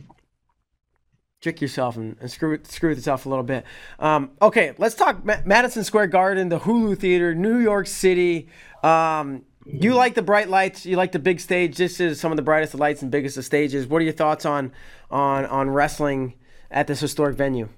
trick 1.40 1.60
yourself 1.60 1.96
and, 1.96 2.16
and 2.20 2.30
screw 2.30 2.58
screw 2.64 2.90
with 2.90 2.98
yourself 2.98 3.26
a 3.26 3.28
little 3.28 3.44
bit. 3.44 3.64
Um, 3.98 4.30
okay, 4.42 4.74
let's 4.78 4.94
talk 4.94 5.24
Ma- 5.24 5.40
Madison 5.44 5.84
Square 5.84 6.08
Garden, 6.08 6.48
the 6.48 6.60
Hulu 6.60 6.98
Theater, 6.98 7.34
New 7.34 7.58
York 7.58 7.86
City. 7.86 8.48
Um, 8.82 9.44
you 9.64 9.94
like 9.94 10.14
the 10.14 10.22
bright 10.22 10.48
lights. 10.48 10.86
You 10.86 10.96
like 10.96 11.12
the 11.12 11.18
big 11.18 11.40
stage. 11.40 11.76
This 11.76 12.00
is 12.00 12.18
some 12.20 12.32
of 12.32 12.36
the 12.36 12.42
brightest 12.42 12.74
of 12.74 12.80
lights 12.80 13.02
and 13.02 13.10
biggest 13.10 13.36
of 13.36 13.44
stages. 13.44 13.86
What 13.86 14.00
are 14.00 14.04
your 14.04 14.14
thoughts 14.14 14.44
on 14.44 14.72
on 15.10 15.44
on 15.46 15.70
wrestling 15.70 16.34
at 16.70 16.86
this 16.86 17.00
historic 17.00 17.36
venue? 17.36 17.68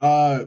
Uh, 0.00 0.44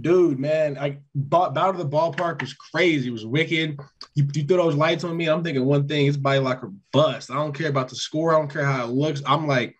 dude, 0.00 0.38
man, 0.38 0.78
I 0.78 0.98
bought 1.14 1.54
Battle 1.54 1.72
of 1.72 1.78
the 1.78 1.96
Ballpark 1.96 2.40
was 2.40 2.54
crazy. 2.54 3.08
It 3.08 3.12
was 3.12 3.26
wicked. 3.26 3.80
You, 4.14 4.28
you 4.32 4.44
throw 4.44 4.58
those 4.58 4.76
lights 4.76 5.02
on 5.02 5.16
me, 5.16 5.28
I'm 5.28 5.42
thinking 5.42 5.64
one 5.64 5.88
thing: 5.88 6.06
it's 6.06 6.16
by 6.16 6.38
like 6.38 6.62
a 6.62 6.72
bust. 6.92 7.30
I 7.30 7.34
don't 7.34 7.52
care 7.52 7.68
about 7.68 7.88
the 7.88 7.96
score. 7.96 8.34
I 8.34 8.38
don't 8.38 8.50
care 8.50 8.64
how 8.64 8.84
it 8.84 8.90
looks. 8.90 9.22
I'm 9.26 9.46
like, 9.48 9.74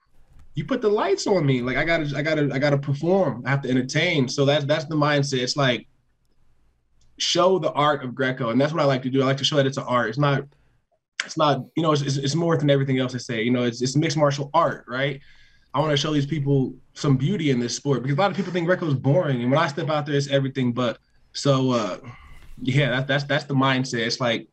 you 0.57 0.65
put 0.65 0.81
the 0.81 0.89
lights 0.89 1.27
on 1.27 1.47
me. 1.47 1.63
Like 1.63 1.77
I 1.77 1.85
gotta, 1.85 2.11
I 2.17 2.23
gotta, 2.23 2.51
I 2.53 2.59
gotta 2.59 2.79
perform. 2.79 3.45
I 3.47 3.51
have 3.51 3.63
to 3.63 3.71
entertain. 3.71 4.27
So 4.29 4.45
that's 4.45 4.65
that's 4.65 4.87
the 4.87 4.97
mindset. 4.97 5.43
It's 5.43 5.57
like 5.57 5.87
show 7.19 7.59
the 7.59 7.73
art 7.73 8.03
of 8.03 8.15
Greco, 8.15 8.51
and 8.51 8.61
that's 8.61 8.73
what 8.73 8.83
I 8.83 8.87
like 8.87 9.03
to 9.03 9.11
do. 9.11 9.23
I 9.23 9.27
like 9.27 9.37
to 9.37 9.45
show 9.45 9.57
that 9.57 9.67
it's 9.67 9.77
an 9.77 9.85
art. 9.87 10.09
It's 10.09 10.19
not. 10.19 10.45
It's 11.25 11.39
not, 11.39 11.65
you 11.77 11.83
know, 11.83 11.93
it's, 11.93 12.03
it's, 12.03 12.19
it's 12.19 12.35
more 12.35 12.57
than 12.57 12.71
everything 12.71 12.99
else 12.99 13.15
I 13.15 13.19
say. 13.19 13.43
You 13.43 13.51
know, 13.51 13.65
it's, 13.65 13.83
it's 13.83 13.97
mixed 13.97 14.17
martial 14.17 14.49
art, 14.55 14.85
right? 14.87 15.21
I 15.75 15.81
want 15.81 15.91
to 15.91 15.97
show 15.97 16.13
these 16.13 16.27
people 16.27 16.75
some 16.95 17.17
beauty 17.17 17.51
in 17.51 17.59
this 17.59 17.75
sport 17.75 18.03
because 18.03 18.17
a 18.17 18.21
lot 18.21 18.31
of 18.31 18.37
people 18.37 18.53
think 18.53 18.67
Greco 18.67 18.87
is 18.87 18.95
boring, 18.95 19.43
and 19.43 19.51
when 19.51 19.59
I 19.59 19.67
step 19.67 19.91
out 19.91 20.07
there, 20.07 20.15
it's 20.15 20.29
everything 20.29 20.73
but. 20.73 20.99
So, 21.33 21.73
uh, 21.73 21.99
yeah, 22.63 22.91
that, 22.91 23.07
that's 23.07 23.25
that's 23.25 23.45
the 23.45 23.55
mindset. 23.55 24.07
It's 24.07 24.21
like 24.21 24.49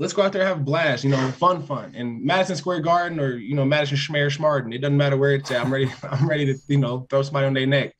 let's 0.00 0.14
go 0.14 0.22
out 0.22 0.32
there 0.32 0.40
and 0.40 0.48
have 0.48 0.60
a 0.60 0.62
blast, 0.62 1.04
you 1.04 1.10
know, 1.10 1.30
fun, 1.32 1.62
fun. 1.62 1.92
And 1.94 2.24
Madison 2.24 2.56
Square 2.56 2.80
Garden 2.80 3.20
or 3.20 3.36
you 3.36 3.54
know 3.54 3.64
Madison 3.64 3.98
Schmear 3.98 4.34
Schmarden, 4.34 4.74
it 4.74 4.78
doesn't 4.78 4.96
matter 4.96 5.16
where 5.16 5.34
it's 5.34 5.50
at. 5.52 5.60
I'm 5.60 5.72
ready. 5.72 5.92
I'm 6.02 6.28
ready 6.28 6.46
to 6.46 6.58
you 6.66 6.78
know 6.78 7.06
throw 7.08 7.22
somebody 7.22 7.46
on 7.46 7.54
their 7.54 7.66
neck. 7.66 7.94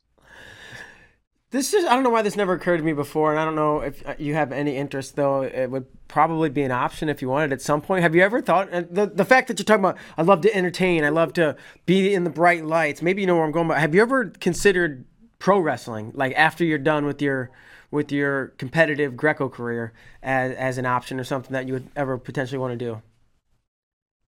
This 1.51 1.73
is 1.73 1.85
I 1.85 1.93
don't 1.93 2.03
know 2.03 2.09
why 2.09 2.23
this 2.23 2.35
never 2.35 2.53
occurred 2.53 2.77
to 2.77 2.83
me 2.83 2.93
before, 2.93 3.31
and 3.31 3.39
I 3.39 3.45
don't 3.45 3.55
know 3.55 3.81
if 3.81 4.05
uh, 4.05 4.15
you 4.17 4.33
have 4.33 4.51
any 4.51 4.75
interest 4.75 5.15
though. 5.15 5.43
It 5.43 5.69
would 5.69 5.85
probably 6.07 6.49
be 6.49 6.63
an 6.63 6.71
option 6.71 7.07
if 7.07 7.21
you 7.21 7.29
wanted 7.29 7.53
at 7.53 7.61
some 7.61 7.81
point. 7.81 8.01
Have 8.01 8.15
you 8.15 8.23
ever 8.23 8.41
thought 8.41 8.69
and 8.71 8.87
the 8.89 9.05
the 9.05 9.25
fact 9.25 9.47
that 9.47 9.59
you're 9.59 9.65
talking 9.65 9.85
about 9.85 9.97
I 10.17 10.23
love 10.23 10.41
to 10.41 10.55
entertain, 10.55 11.03
I 11.03 11.09
love 11.09 11.33
to 11.33 11.55
be 11.85 12.13
in 12.13 12.23
the 12.23 12.29
bright 12.29 12.65
lights. 12.65 13.01
Maybe 13.01 13.21
you 13.21 13.27
know 13.27 13.35
where 13.35 13.45
I'm 13.45 13.51
going. 13.51 13.67
But 13.67 13.77
have 13.77 13.93
you 13.93 14.01
ever 14.01 14.25
considered 14.39 15.05
pro 15.37 15.59
wrestling, 15.59 16.11
like 16.15 16.33
after 16.35 16.63
you're 16.63 16.77
done 16.77 17.05
with 17.05 17.21
your 17.21 17.51
with 17.91 18.11
your 18.11 18.47
competitive 18.57 19.15
Greco 19.15 19.49
career, 19.49 19.93
as 20.23 20.55
as 20.55 20.77
an 20.77 20.85
option 20.85 21.19
or 21.19 21.23
something 21.23 21.53
that 21.53 21.67
you 21.67 21.73
would 21.73 21.87
ever 21.95 22.17
potentially 22.17 22.57
want 22.57 22.71
to 22.71 22.77
do? 22.77 23.01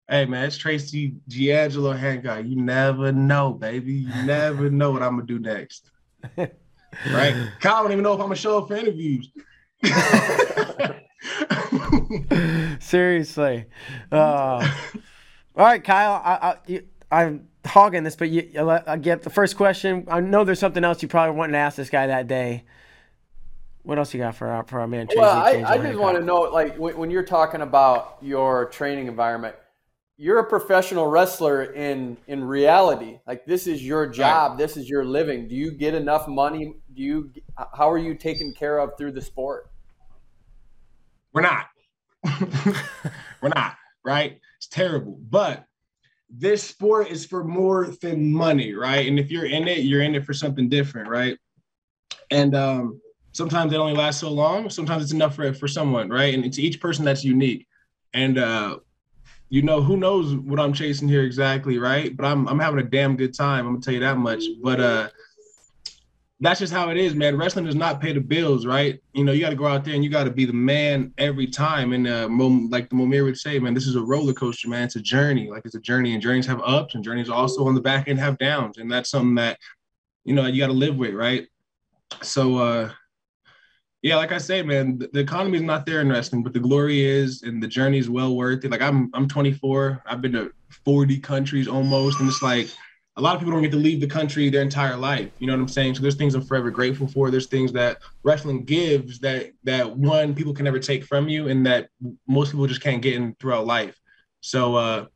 Hey 0.09 0.27
man, 0.27 0.45
it's 0.45 0.59
Tracy 0.59 1.15
G'Angelo 1.31 1.97
Hancock. 1.97 2.45
You 2.45 2.57
never 2.57 3.13
know, 3.13 3.53
baby. 3.53 3.93
You 3.93 4.23
never 4.25 4.69
know 4.69 4.91
what 4.91 5.03
I'm 5.03 5.15
gonna 5.15 5.27
do 5.27 5.39
next. 5.39 5.91
right? 6.37 6.53
Kyle 7.61 7.83
don't 7.83 7.93
even 7.93 8.03
know 8.03 8.13
if 8.13 8.21
I'm 8.21 8.27
gonna 8.27 8.37
show 8.37 8.59
up 8.59 8.69
for 8.69 8.77
interviews. 8.77 9.31
Seriously. 12.81 13.67
Uh, 14.11 14.69
all 15.57 15.65
right, 15.65 15.83
Kyle. 15.83 16.21
I, 16.25 16.57
I, 16.69 16.83
I'm 17.11 17.49
hogging 17.65 18.03
this, 18.03 18.17
but 18.17 18.29
you, 18.29 18.51
you 18.53 18.71
I 18.71 18.99
get 18.99 19.23
the 19.23 19.31
first 19.31 19.57
question. 19.57 20.07
I 20.09 20.21
know 20.21 20.45
there's 20.45 20.59
something 20.59 20.85
else 20.85 21.03
you 21.03 21.09
probably 21.09 21.37
wanted 21.37 21.53
to 21.53 21.59
ask 21.59 21.77
this 21.77 21.91
guy 21.91 22.09
that 22.09 22.27
day. 22.27 22.65
What 23.85 23.99
else 23.99 24.15
you 24.15 24.21
got 24.21 24.37
for 24.37 24.49
our, 24.49 24.65
for 24.65 24.81
our 24.81 24.87
man 24.87 25.07
Tracy? 25.07 25.21
Well, 25.21 25.37
I, 25.37 25.65
I 25.67 25.79
just 25.79 25.99
want 25.99 26.17
to 26.17 26.25
know, 26.25 26.43
like, 26.43 26.77
when, 26.77 26.97
when 26.97 27.11
you're 27.11 27.25
talking 27.25 27.63
about 27.63 28.19
your 28.21 28.67
training 28.67 29.09
environment, 29.09 29.57
you're 30.17 30.39
a 30.39 30.49
professional 30.49 31.09
wrestler 31.09 31.65
in 31.65 32.17
in 32.29 32.45
reality. 32.45 33.19
Like, 33.27 33.45
this 33.45 33.67
is 33.67 33.85
your 33.85 34.07
job. 34.07 34.57
This 34.57 34.77
is 34.77 34.89
your 34.89 35.05
living. 35.05 35.49
Do 35.49 35.57
you 35.57 35.73
get 35.73 35.95
enough 35.95 36.29
money? 36.29 36.77
Do 36.95 37.03
you? 37.03 37.33
How 37.57 37.91
are 37.91 37.99
you 37.99 38.15
taken 38.15 38.53
care 38.53 38.79
of 38.79 38.97
through 38.97 39.13
the 39.13 39.23
sport? 39.23 39.69
We're 41.33 41.43
not. 41.43 41.67
We're 43.43 43.49
not, 43.49 43.75
right? 44.05 44.39
It's 44.59 44.69
terrible. 44.69 45.19
But 45.29 45.67
this 46.31 46.63
sport 46.63 47.11
is 47.11 47.27
for 47.27 47.43
more 47.43 47.89
than 48.01 48.33
money, 48.33 48.75
right? 48.75 49.09
And 49.09 49.19
if 49.19 49.31
you're 49.31 49.47
in 49.47 49.67
it, 49.67 49.79
you're 49.79 50.03
in 50.03 50.15
it 50.15 50.25
for 50.25 50.35
something 50.35 50.69
different, 50.69 51.09
right? 51.09 51.37
And 52.31 52.55
um, 52.55 53.01
sometimes 53.33 53.73
it 53.73 53.77
only 53.77 53.95
lasts 53.95 54.21
so 54.21 54.31
long. 54.31 54.71
Sometimes 54.71 55.03
it's 55.03 55.13
enough 55.13 55.35
for 55.35 55.53
for 55.55 55.69
someone, 55.69 56.09
right? 56.09 56.35
And 56.35 56.45
it's 56.45 56.59
each 56.59 56.81
person 56.81 57.05
that's 57.05 57.25
unique. 57.25 57.67
And 58.15 58.39
uh, 58.39 58.79
you 59.49 59.63
know, 59.63 59.83
who 59.83 59.97
knows 59.97 60.35
what 60.35 60.61
I'm 60.61 60.73
chasing 60.73 61.09
here 61.09 61.23
exactly, 61.23 61.79
right? 61.79 62.17
But 62.17 62.27
I'm 62.27 62.49
I'm 62.49 62.59
having 62.59 62.81
a 62.81 62.89
damn 62.89 63.17
good 63.17 63.35
time. 63.35 63.67
I'm 63.67 63.75
gonna 63.75 63.83
tell 63.83 63.95
you 63.95 64.01
that 64.01 64.19
much. 64.19 64.45
But 64.63 64.81
uh 64.81 65.09
that's 66.43 66.59
just 66.59 66.73
how 66.73 66.91
it 66.91 66.97
is, 66.97 67.15
man. 67.15 67.39
Wrestling 67.39 67.67
does 67.67 67.77
not 67.77 68.01
pay 68.01 68.13
the 68.13 68.21
bills, 68.21 68.67
right? 68.67 69.01
You 69.13 69.23
know, 69.23 69.31
you 69.31 69.41
got 69.41 69.51
to 69.51 69.57
go 69.57 69.69
out 69.69 69.85
there 69.85 69.95
and 69.95 70.03
you 70.03 70.11
got 70.11 70.25
to 70.25 70.31
be 70.31 70.45
the 70.45 70.53
man 70.53 71.15
every 71.17 71.47
time. 71.47 71.93
And 71.93 72.09
uh, 72.09 72.29
like 72.69 72.89
the 72.89 72.97
Momir 72.97 73.23
would 73.23 73.39
say, 73.39 73.61
man, 73.61 73.75
this 73.75 73.87
is 73.87 73.95
a 73.95 74.03
roller 74.03 74.33
coaster, 74.33 74.69
man. 74.69 74.83
It's 74.83 74.97
a 74.97 75.01
journey. 75.01 75.49
Like 75.49 75.63
it's 75.65 75.77
a 75.77 75.81
journey, 75.81 76.15
and 76.15 76.21
journeys 76.21 76.47
have 76.47 76.61
ups, 76.65 76.97
and 76.97 77.05
journeys 77.05 77.31
also 77.31 77.65
on 77.69 77.77
the 77.77 77.81
back 77.81 78.09
end 78.09 78.19
have 78.19 78.39
downs, 78.39 78.79
and 78.79 78.91
that's 78.91 79.11
something 79.11 79.37
that 79.37 79.57
you 80.25 80.35
know 80.35 80.47
you 80.47 80.61
got 80.61 80.67
to 80.67 80.73
live 80.73 80.97
with, 80.97 81.15
right? 81.15 81.47
So, 82.23 82.57
uh 82.57 82.91
yeah, 84.03 84.17
like 84.17 84.33
I 84.33 84.39
say, 84.39 84.63
man, 84.63 84.99
the, 84.99 85.09
the 85.13 85.21
economy 85.21 85.59
is 85.59 85.63
not 85.63 85.87
there 85.87 86.01
in 86.01 86.09
wrestling, 86.11 86.43
but 86.43 86.53
the 86.53 86.59
glory 86.61 87.05
is, 87.05 87.43
and 87.43 87.63
the 87.63 87.69
journey 87.69 87.99
is 87.99 88.11
well 88.11 88.35
worth 88.35 88.65
it. 88.65 88.71
Like 88.71 88.83
I'm, 88.83 89.11
I'm 89.15 89.29
24. 89.29 90.03
I've 90.05 90.21
been 90.21 90.33
to 90.33 90.51
40 90.85 91.19
countries 91.21 91.69
almost, 91.69 92.19
and 92.19 92.29
it's 92.29 92.43
like 92.43 92.69
a 93.17 93.21
lot 93.21 93.37
of 93.37 93.41
people 93.41 93.53
don't 93.53 93.63
get 93.63 93.71
to 93.71 93.77
leave 93.77 94.01
the 94.01 94.09
country 94.09 94.51
their 94.51 94.63
entire 94.63 94.97
life. 94.97 95.31
You 95.39 95.47
know 95.47 95.53
what 95.53 95.61
I'm 95.61 95.69
saying? 95.69 95.95
So 95.95 96.03
there's 96.03 96.17
things 96.17 96.35
I'm 96.35 96.43
forever 96.43 96.71
grateful 96.71 97.07
for. 97.07 97.31
There's 97.31 97.47
things 97.47 97.73
that 97.75 97.99
wrestling 98.25 98.65
gives 98.65 99.21
that 99.21 99.53
that 99.63 99.97
one 99.97 100.35
people 100.35 100.53
can 100.53 100.65
never 100.65 100.81
take 100.81 101.05
from 101.05 101.29
you, 101.29 101.47
and 101.47 101.65
that 101.67 101.89
most 102.27 102.51
people 102.51 102.67
just 102.67 102.83
can't 102.83 103.03
get 103.03 103.15
in 103.15 103.37
throughout 103.37 103.67
life. 103.67 103.97
So, 104.41 104.75
uh, 104.75 105.07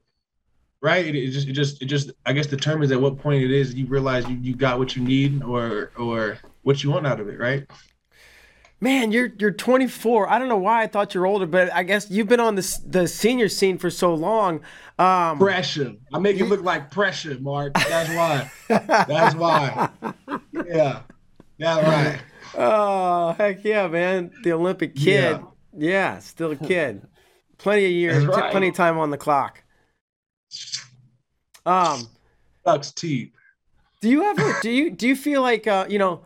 right? 0.80 1.04
It, 1.04 1.16
it 1.16 1.30
just, 1.32 1.48
it 1.48 1.52
just, 1.54 1.82
it 1.82 1.86
just, 1.86 2.12
I 2.24 2.32
guess 2.34 2.46
determines 2.46 2.92
at 2.92 3.00
what 3.00 3.18
point 3.18 3.42
it 3.42 3.50
is 3.50 3.74
you 3.74 3.86
realize 3.86 4.28
you, 4.28 4.36
you 4.36 4.54
got 4.54 4.78
what 4.78 4.94
you 4.94 5.02
need 5.02 5.42
or 5.42 5.90
or 5.98 6.38
what 6.62 6.84
you 6.84 6.90
want 6.90 7.06
out 7.08 7.18
of 7.18 7.28
it, 7.28 7.40
right? 7.40 7.66
Man, 8.78 9.10
you're 9.10 9.32
you're 9.38 9.52
24. 9.52 10.28
I 10.28 10.38
don't 10.38 10.48
know 10.48 10.58
why 10.58 10.82
I 10.82 10.86
thought 10.86 11.14
you're 11.14 11.26
older, 11.26 11.46
but 11.46 11.72
I 11.72 11.82
guess 11.82 12.10
you've 12.10 12.28
been 12.28 12.40
on 12.40 12.56
the 12.56 12.80
the 12.86 13.08
senior 13.08 13.48
scene 13.48 13.78
for 13.78 13.88
so 13.90 14.14
long. 14.14 14.60
Um, 14.98 15.38
Pressure. 15.38 15.94
I 16.12 16.18
make 16.18 16.38
it 16.38 16.44
look 16.44 16.62
like 16.62 16.90
pressure, 16.90 17.38
Mark. 17.40 17.72
That's 17.74 18.10
why. 18.10 18.50
That's 18.68 19.34
why. 19.34 19.88
Yeah. 20.66 21.00
Yeah, 21.58 21.80
right. 21.80 22.20
Oh 22.54 23.34
heck 23.38 23.64
yeah, 23.64 23.88
man! 23.88 24.30
The 24.42 24.52
Olympic 24.52 24.94
kid. 24.94 25.40
Yeah, 25.40 25.42
yeah 25.76 26.18
still 26.18 26.50
a 26.50 26.56
kid. 26.56 27.06
Plenty 27.58 27.86
of 27.86 27.92
years, 27.92 28.26
right. 28.26 28.50
plenty 28.50 28.68
of 28.68 28.74
time 28.74 28.98
on 28.98 29.10
the 29.10 29.16
clock. 29.16 29.62
Um, 31.64 32.08
Sucks 32.64 32.92
teeth. 32.92 33.32
do 34.02 34.10
you 34.10 34.24
ever 34.24 34.56
do 34.60 34.70
you 34.70 34.90
do 34.90 35.08
you 35.08 35.16
feel 35.16 35.40
like 35.40 35.66
uh, 35.66 35.86
you 35.88 35.98
know? 35.98 36.22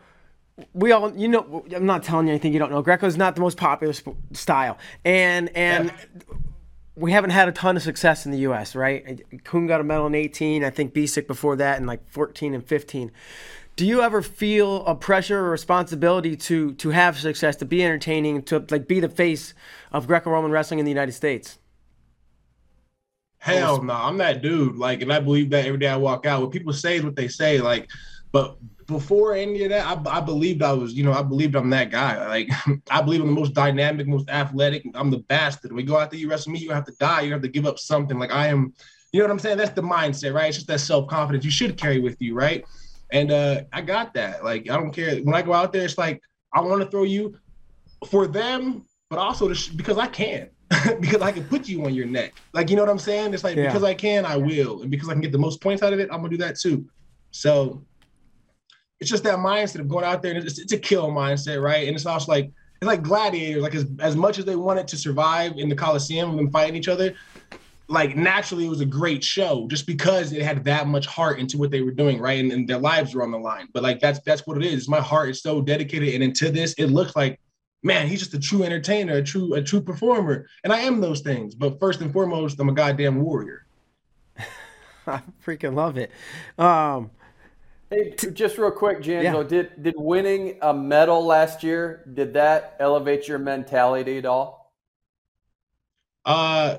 We 0.73 0.91
all, 0.91 1.15
you 1.15 1.27
know, 1.27 1.65
I'm 1.75 1.85
not 1.85 2.03
telling 2.03 2.27
you 2.27 2.33
anything 2.33 2.53
you 2.53 2.59
don't 2.59 2.71
know. 2.71 2.81
Greco's 2.81 3.17
not 3.17 3.35
the 3.35 3.41
most 3.41 3.57
popular 3.57 3.93
sp- 3.93 4.17
style, 4.33 4.77
and 5.03 5.49
and 5.55 5.91
we 6.95 7.11
haven't 7.11 7.31
had 7.31 7.47
a 7.47 7.51
ton 7.51 7.77
of 7.77 7.83
success 7.83 8.25
in 8.25 8.31
the 8.31 8.39
U.S. 8.39 8.75
Right? 8.75 9.21
Coon 9.43 9.67
got 9.67 9.81
a 9.81 9.83
medal 9.83 10.07
in 10.07 10.15
18. 10.15 10.63
I 10.63 10.69
think 10.69 10.93
Bisek 10.93 11.27
before 11.27 11.55
that 11.57 11.79
in 11.79 11.85
like 11.85 12.09
14 12.11 12.53
and 12.53 12.65
15. 12.65 13.11
Do 13.75 13.85
you 13.85 14.01
ever 14.01 14.21
feel 14.21 14.85
a 14.85 14.95
pressure 14.95 15.39
or 15.39 15.49
responsibility 15.49 16.35
to 16.35 16.73
to 16.73 16.89
have 16.89 17.17
success, 17.17 17.55
to 17.57 17.65
be 17.65 17.83
entertaining, 17.83 18.43
to 18.43 18.65
like 18.69 18.87
be 18.87 18.99
the 18.99 19.09
face 19.09 19.53
of 19.91 20.07
Greco-Roman 20.07 20.51
wrestling 20.51 20.79
in 20.79 20.85
the 20.85 20.91
United 20.91 21.13
States? 21.13 21.57
Hell 23.41 23.81
no, 23.81 23.93
I'm 23.93 24.17
that 24.17 24.43
dude. 24.43 24.75
Like, 24.75 25.01
and 25.01 25.11
I 25.11 25.19
believe 25.19 25.49
that 25.49 25.65
every 25.65 25.79
day 25.79 25.87
I 25.87 25.97
walk 25.97 26.27
out. 26.27 26.41
What 26.41 26.51
people 26.51 26.73
say 26.73 26.97
is 26.97 27.03
what 27.03 27.15
they 27.15 27.27
say. 27.27 27.59
Like, 27.59 27.89
but 28.31 28.55
before 28.91 29.33
any 29.33 29.63
of 29.63 29.69
that, 29.69 29.85
I, 29.85 30.17
I 30.17 30.21
believed 30.21 30.61
I 30.61 30.73
was, 30.73 30.93
you 30.93 31.03
know, 31.03 31.13
I 31.13 31.23
believed 31.23 31.55
I'm 31.55 31.69
that 31.71 31.89
guy. 31.89 32.27
Like, 32.27 32.49
I 32.91 33.01
believe 33.01 33.21
I'm 33.21 33.27
the 33.27 33.33
most 33.33 33.53
dynamic, 33.53 34.07
most 34.07 34.29
athletic. 34.29 34.85
I'm 34.93 35.09
the 35.09 35.19
bastard. 35.19 35.71
When 35.71 35.77
we 35.77 35.83
go 35.83 35.97
out 35.97 36.11
there, 36.11 36.19
you 36.19 36.29
wrestle 36.29 36.51
me, 36.51 36.59
you 36.59 36.71
have 36.71 36.85
to 36.85 36.93
die. 36.99 37.21
You 37.21 37.31
have 37.31 37.41
to 37.41 37.47
give 37.47 37.65
up 37.65 37.79
something. 37.79 38.19
Like, 38.19 38.31
I 38.31 38.47
am, 38.47 38.73
you 39.11 39.19
know 39.19 39.25
what 39.25 39.31
I'm 39.31 39.39
saying? 39.39 39.57
That's 39.57 39.71
the 39.71 39.81
mindset, 39.81 40.33
right? 40.33 40.49
It's 40.49 40.57
just 40.57 40.67
that 40.67 40.79
self 40.79 41.07
confidence 41.07 41.43
you 41.43 41.51
should 41.51 41.77
carry 41.77 41.99
with 41.99 42.17
you, 42.19 42.35
right? 42.35 42.63
And 43.11 43.31
uh, 43.31 43.63
I 43.73 43.81
got 43.81 44.13
that. 44.13 44.43
Like, 44.43 44.69
I 44.69 44.75
don't 44.77 44.91
care. 44.91 45.17
When 45.17 45.35
I 45.35 45.41
go 45.41 45.53
out 45.53 45.73
there, 45.73 45.83
it's 45.83 45.97
like 45.97 46.21
I 46.53 46.61
want 46.61 46.81
to 46.81 46.89
throw 46.89 47.03
you 47.03 47.35
for 48.07 48.27
them, 48.27 48.85
but 49.09 49.19
also 49.19 49.47
to 49.47 49.55
sh- 49.55 49.69
because 49.69 49.97
I 49.97 50.07
can. 50.07 50.49
because 51.01 51.21
I 51.21 51.31
can 51.33 51.43
put 51.45 51.67
you 51.67 51.83
on 51.85 51.93
your 51.93 52.05
neck. 52.05 52.33
Like, 52.53 52.69
you 52.69 52.77
know 52.77 52.83
what 52.83 52.91
I'm 52.91 52.99
saying? 52.99 53.33
It's 53.33 53.43
like 53.43 53.57
Yeah. 53.57 53.67
because 53.67 53.83
I 53.83 53.93
can, 53.93 54.25
I 54.25 54.37
will. 54.37 54.81
And 54.81 54.89
because 54.89 55.09
I 55.09 55.11
can 55.13 55.21
get 55.21 55.33
the 55.33 55.37
most 55.37 55.61
points 55.61 55.83
out 55.83 55.91
of 55.91 55.99
it, 55.99 56.09
I'm 56.11 56.19
gonna 56.19 56.29
do 56.29 56.37
that 56.37 56.57
too. 56.57 56.85
So 57.31 57.85
it's 59.01 59.09
just 59.09 59.23
that 59.23 59.39
mindset 59.39 59.79
of 59.79 59.89
going 59.89 60.05
out 60.05 60.21
there 60.21 60.33
and 60.33 60.43
it's, 60.43 60.59
it's 60.59 60.71
a 60.71 60.77
kill 60.77 61.09
mindset, 61.09 61.61
right? 61.61 61.87
And 61.87 61.95
it's 61.95 62.05
also 62.05 62.31
like 62.31 62.51
it's 62.79 62.87
like 62.87 63.01
gladiators, 63.01 63.63
like 63.63 63.75
as, 63.75 63.87
as 63.99 64.15
much 64.15 64.37
as 64.37 64.45
they 64.45 64.55
wanted 64.55 64.87
to 64.89 64.97
survive 64.97 65.57
in 65.57 65.69
the 65.69 65.75
Coliseum 65.75 66.37
and 66.37 66.51
fighting 66.51 66.75
each 66.75 66.87
other, 66.87 67.15
like 67.87 68.15
naturally 68.15 68.67
it 68.67 68.69
was 68.69 68.79
a 68.79 68.85
great 68.85 69.23
show 69.23 69.67
just 69.69 69.85
because 69.85 70.31
it 70.33 70.43
had 70.43 70.63
that 70.65 70.87
much 70.87 71.07
heart 71.07 71.39
into 71.39 71.57
what 71.57 71.71
they 71.71 71.81
were 71.81 71.91
doing, 71.91 72.19
right? 72.19 72.39
And, 72.39 72.51
and 72.51 72.67
their 72.67 72.77
lives 72.77 73.13
were 73.13 73.23
on 73.23 73.31
the 73.31 73.39
line. 73.39 73.67
But 73.73 73.81
like 73.81 73.99
that's 73.99 74.19
that's 74.21 74.45
what 74.45 74.57
it 74.57 74.63
is. 74.63 74.87
My 74.87 75.01
heart 75.01 75.29
is 75.29 75.41
so 75.41 75.61
dedicated, 75.61 76.13
and 76.13 76.23
into 76.23 76.51
this, 76.51 76.73
it 76.73 76.87
looks 76.87 77.15
like, 77.15 77.39
man, 77.81 78.07
he's 78.07 78.19
just 78.19 78.35
a 78.35 78.39
true 78.39 78.63
entertainer, 78.63 79.15
a 79.15 79.23
true 79.23 79.55
a 79.55 79.63
true 79.63 79.81
performer, 79.81 80.45
and 80.63 80.71
I 80.71 80.81
am 80.81 81.01
those 81.01 81.21
things. 81.21 81.55
But 81.55 81.79
first 81.79 82.01
and 82.01 82.13
foremost, 82.13 82.59
I'm 82.59 82.69
a 82.69 82.73
goddamn 82.73 83.21
warrior. 83.21 83.65
I 85.07 85.21
freaking 85.43 85.73
love 85.73 85.97
it. 85.97 86.11
Um, 86.59 87.09
Hey, 87.91 88.15
just 88.33 88.57
real 88.57 88.71
quick, 88.71 88.99
Janzo, 88.99 89.23
Yeah. 89.23 89.43
did 89.43 89.83
did 89.83 89.95
winning 89.97 90.57
a 90.61 90.73
medal 90.73 91.25
last 91.25 91.61
year 91.61 92.09
did 92.13 92.33
that 92.35 92.77
elevate 92.79 93.27
your 93.27 93.37
mentality 93.37 94.17
at 94.17 94.25
all? 94.25 94.73
Uh, 96.23 96.77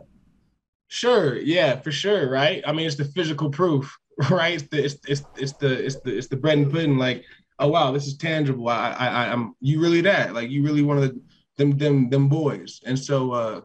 sure, 0.88 1.36
yeah, 1.36 1.78
for 1.80 1.92
sure, 1.92 2.30
right? 2.30 2.62
I 2.66 2.72
mean, 2.72 2.86
it's 2.86 2.96
the 2.96 3.04
physical 3.04 3.50
proof, 3.50 3.94
right? 4.30 4.54
It's 4.54 4.68
the 4.70 4.84
it's 4.84 4.96
it's, 5.06 5.22
it's 5.36 5.52
the 5.54 5.84
it's 5.84 5.96
the 6.00 6.16
it's 6.16 6.28
the 6.28 6.36
bread 6.36 6.56
and 6.56 6.70
pudding. 6.70 6.96
Like, 6.96 7.24
oh 7.58 7.68
wow, 7.68 7.92
this 7.92 8.06
is 8.06 8.16
tangible. 8.16 8.68
I 8.68 8.92
I 8.92 9.06
I- 9.08 9.32
I'm 9.32 9.54
you 9.60 9.80
really 9.82 10.00
that 10.02 10.32
like 10.32 10.48
you 10.48 10.62
really 10.64 10.82
one 10.82 10.96
of 10.96 11.02
the 11.02 11.20
them 11.58 11.76
them 11.76 12.08
them 12.08 12.28
boys, 12.30 12.80
and 12.86 12.98
so 12.98 13.32
uh, 13.32 13.60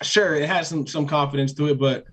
sure, 0.00 0.36
it 0.36 0.48
has 0.48 0.68
some 0.68 0.86
some 0.86 1.06
confidence 1.06 1.52
to 1.54 1.68
it, 1.68 1.78
but 1.78 2.04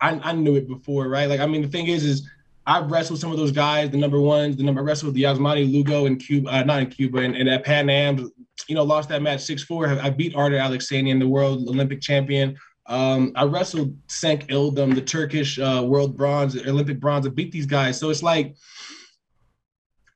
I 0.00 0.18
I 0.18 0.32
knew 0.32 0.56
it 0.56 0.66
before, 0.66 1.08
right? 1.08 1.28
Like, 1.28 1.38
I 1.38 1.46
mean, 1.46 1.62
the 1.62 1.68
thing 1.68 1.86
is, 1.86 2.02
is 2.04 2.28
I've 2.70 2.88
wrestled 2.88 3.18
some 3.18 3.32
of 3.32 3.36
those 3.36 3.50
guys, 3.50 3.90
the 3.90 3.96
number 3.96 4.20
ones, 4.20 4.56
the 4.56 4.62
number 4.62 4.80
I 4.80 4.84
wrestled 4.84 5.14
the 5.14 5.24
Yasmany 5.24 5.70
Lugo 5.70 6.06
in 6.06 6.16
Cuba, 6.16 6.54
uh, 6.54 6.62
not 6.62 6.80
in 6.80 6.86
Cuba, 6.86 7.18
and, 7.18 7.34
and 7.34 7.48
at 7.48 7.64
Pan 7.64 7.90
Am, 7.90 8.30
you 8.68 8.76
know, 8.76 8.84
lost 8.84 9.08
that 9.08 9.22
match 9.22 9.40
6-4. 9.40 10.00
I 10.00 10.08
beat 10.08 10.36
Artur 10.36 10.58
Aleksanyan, 10.58 11.18
the 11.18 11.26
world 11.26 11.68
Olympic 11.68 12.00
champion. 12.00 12.56
Um, 12.86 13.32
I 13.34 13.42
wrestled 13.42 13.96
Cenk 14.06 14.46
Ildem, 14.50 14.94
the 14.94 15.02
Turkish 15.02 15.58
uh, 15.58 15.82
world 15.84 16.16
bronze, 16.16 16.56
Olympic 16.64 17.00
bronze. 17.00 17.26
I 17.26 17.30
beat 17.30 17.50
these 17.50 17.66
guys. 17.66 17.98
So 17.98 18.08
it's 18.08 18.22
like 18.22 18.54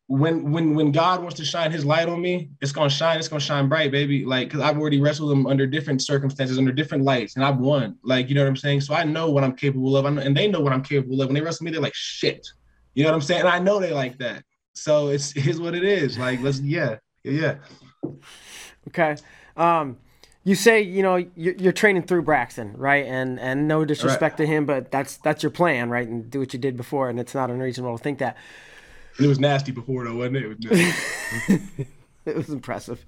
when 0.07 0.53
when 0.53 0.75
when 0.75 0.93
God 0.93 1.21
wants 1.23 1.37
to 1.37 1.45
shine 1.45 1.71
his 1.71 1.85
light 1.85 2.09
on 2.09 2.21
me, 2.21 2.51
it's 2.61 2.73
gonna 2.73 2.90
shine, 2.90 3.19
it's 3.19 3.29
gonna 3.29 3.40
shine 3.40 3.69
bright, 3.69 3.90
baby. 3.90 4.25
Like, 4.25 4.51
cause 4.51 4.61
I've 4.61 4.77
already 4.79 5.01
wrestled 5.01 5.31
them 5.31 5.47
under 5.47 5.67
different 5.67 6.03
circumstances, 6.03 6.59
under 6.59 6.73
different 6.73 7.05
lights, 7.05 7.37
and 7.37 7.45
I've 7.45 7.57
won. 7.57 7.97
Like, 8.03 8.29
you 8.29 8.35
know 8.35 8.43
what 8.43 8.49
I'm 8.49 8.57
saying? 8.57 8.83
So 8.83 8.95
I 8.95 9.05
know 9.05 9.31
what 9.31 9.45
I'm 9.45 9.57
capable 9.57 9.97
of, 9.97 10.12
know- 10.12 10.21
and 10.21 10.37
they 10.37 10.47
know 10.47 10.61
what 10.61 10.73
I'm 10.75 10.83
capable 10.83 11.23
of. 11.23 11.29
When 11.29 11.35
they 11.35 11.40
wrestle 11.40 11.64
me, 11.64 11.71
they're 11.71 11.81
like, 11.81 11.95
shit. 11.95 12.47
You 12.93 13.03
know 13.03 13.11
what 13.11 13.17
I'm 13.17 13.23
saying? 13.23 13.40
And 13.40 13.49
I 13.49 13.59
know 13.59 13.81
they 13.81 13.93
like 13.93 14.19
that. 14.19 14.45
So 14.75 15.09
it's 15.09 15.33
it 15.37 15.47
is 15.47 15.59
what 15.59 15.75
it 15.75 15.85
is. 15.85 16.19
Like, 16.19 16.40
let's 16.43 16.61
yeah, 16.61 16.97
yeah, 17.23 17.57
okay. 18.88 19.17
Um, 19.57 19.97
you 20.45 20.55
say 20.55 20.83
you 20.83 21.03
know 21.03 21.17
you're, 21.17 21.55
you're 21.55 21.73
training 21.73 22.03
through 22.03 22.23
Braxton, 22.23 22.75
right? 22.77 23.07
And 23.07 23.40
and 23.40 23.67
no 23.67 23.87
disrespect 23.87 24.37
to 24.37 24.47
him, 24.47 24.67
but 24.67 24.90
that's 24.90 25.17
that's 25.17 25.43
your 25.43 25.51
plan, 25.51 25.88
right? 25.88 26.07
And 26.07 26.31
do 26.31 26.40
what 26.40 26.53
you 26.53 26.59
did 26.59 26.77
before, 26.77 27.09
and 27.09 27.19
it's 27.19 27.35
not 27.35 27.51
unreasonable 27.51 27.97
to 27.97 28.05
think 28.05 28.19
that. 28.19 28.37
It 29.20 29.27
was 29.27 29.38
nasty 29.38 29.72
before 29.72 30.05
though, 30.05 30.16
wasn't 30.16 30.37
it? 30.37 30.42
It 30.44 30.48
was 30.48 30.59
nasty. 30.61 31.87
It 32.27 32.35
was 32.37 32.48
impressive. 32.48 33.05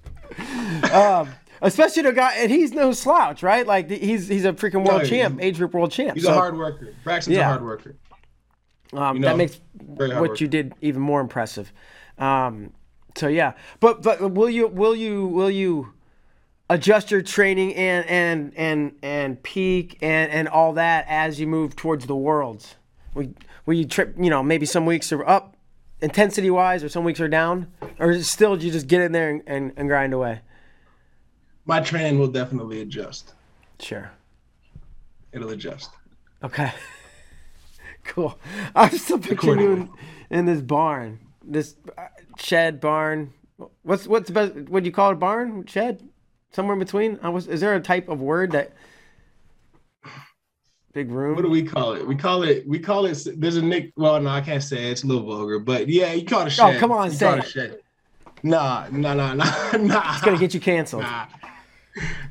um, 0.93 1.29
especially 1.63 2.03
the 2.03 2.13
guy, 2.13 2.35
and 2.35 2.51
he's 2.51 2.71
no 2.71 2.91
slouch, 2.91 3.41
right? 3.41 3.65
Like 3.65 3.89
he's 3.89 4.27
he's 4.27 4.45
a 4.45 4.53
freaking 4.53 4.85
world 4.87 5.01
No, 5.01 5.07
champ, 5.09 5.41
age 5.41 5.57
group 5.57 5.73
world 5.73 5.91
champ. 5.91 6.13
He's 6.13 6.23
So, 6.25 6.31
a 6.31 6.35
hard 6.35 6.55
worker. 6.55 6.93
Braxton's 7.03 7.35
Yeah. 7.35 7.47
a 7.47 7.49
hard 7.49 7.63
worker. 7.63 7.95
um, 8.93 9.15
you 9.15 9.21
know, 9.23 9.29
that 9.29 9.37
makes 9.37 9.59
what 9.87 10.39
you 10.39 10.47
did 10.47 10.73
even 10.81 11.01
more 11.01 11.19
impressive. 11.19 11.73
Um, 12.19 12.73
so 13.15 13.27
yeah, 13.27 13.53
but 13.79 14.03
but 14.03 14.21
will 14.33 14.51
you 14.51 14.67
will 14.67 14.95
you 14.95 15.25
will 15.25 15.49
you 15.49 15.93
adjust 16.69 17.09
your 17.09 17.23
training 17.23 17.73
and 17.73 18.05
and 18.07 18.53
and 18.55 18.91
and 19.01 19.41
peak 19.41 19.97
and 20.03 20.31
and 20.31 20.47
all 20.47 20.73
that 20.73 21.05
as 21.09 21.39
you 21.39 21.47
move 21.47 21.75
towards 21.75 22.05
the 22.05 22.15
worlds? 22.15 22.75
Will, 23.15 23.33
will 23.65 23.73
you 23.73 23.85
trip? 23.85 24.13
You 24.19 24.29
know, 24.29 24.43
maybe 24.43 24.67
some 24.67 24.85
weeks 24.85 25.11
are 25.11 25.27
up 25.27 25.56
intensity 26.01 26.49
wise, 26.49 26.83
or 26.83 26.89
some 26.89 27.03
weeks 27.03 27.19
are 27.19 27.27
down, 27.27 27.67
or 27.99 28.21
still 28.21 28.61
you 28.61 28.71
just 28.71 28.87
get 28.87 29.01
in 29.01 29.11
there 29.11 29.29
and, 29.29 29.43
and, 29.47 29.73
and 29.77 29.87
grind 29.87 30.13
away? 30.13 30.41
My 31.65 31.81
training 31.81 32.19
will 32.19 32.27
definitely 32.27 32.81
adjust. 32.81 33.33
Sure. 33.79 34.11
It'll 35.31 35.49
adjust. 35.49 35.91
Okay. 36.43 36.71
cool. 38.03 38.39
I'm 38.75 38.97
still 38.97 39.19
picturing 39.19 39.59
you 39.59 39.71
in, 39.73 39.89
in 40.29 40.45
this 40.45 40.61
barn, 40.61 41.19
this 41.43 41.75
uh, 41.97 42.07
shed 42.37 42.79
barn. 42.79 43.33
What's 43.83 44.07
what's 44.07 44.27
the 44.27 44.33
best? 44.33 44.53
What 44.69 44.83
do 44.83 44.87
you 44.87 44.93
call 44.93 45.11
it? 45.11 45.15
Barn 45.15 45.65
shed? 45.65 46.07
Somewhere 46.51 46.73
in 46.73 46.79
between. 46.79 47.19
I 47.21 47.29
was. 47.29 47.47
Is 47.47 47.59
there 47.59 47.75
a 47.75 47.81
type 47.81 48.07
of 48.07 48.21
word 48.21 48.51
that? 48.51 48.71
Big 50.97 51.11
room. 51.11 51.35
What 51.35 51.43
do 51.43 51.49
we 51.51 51.61
call 51.61 51.93
it? 51.93 52.07
We 52.07 52.15
call 52.15 52.41
it. 52.41 52.67
We 52.67 52.79
call 52.79 53.05
it. 53.05 53.23
There's 53.39 53.55
a 53.55 53.61
nick. 53.61 53.93
Well, 53.97 54.19
no, 54.19 54.31
I 54.31 54.41
can't 54.41 54.63
say 54.63 54.87
it. 54.87 54.93
It's 54.93 55.03
a 55.03 55.05
little 55.05 55.27
vulgar, 55.27 55.59
but 55.59 55.87
yeah, 55.87 56.13
you 56.13 56.25
call 56.25 56.41
it 56.41 56.47
a 56.47 56.49
shed. 56.49 56.75
Oh, 56.75 56.79
come 56.79 56.91
on, 56.91 57.11
you 57.11 57.15
say 57.15 57.37
it. 57.37 57.83
Nah, 58.41 58.87
nah, 58.89 59.13
nah, 59.13 59.35
nah, 59.35 59.43
nah. 59.77 60.13
it's 60.15 60.23
gonna 60.23 60.39
get 60.39 60.55
you 60.55 60.59
canceled. 60.59 61.03
Nah. 61.03 61.27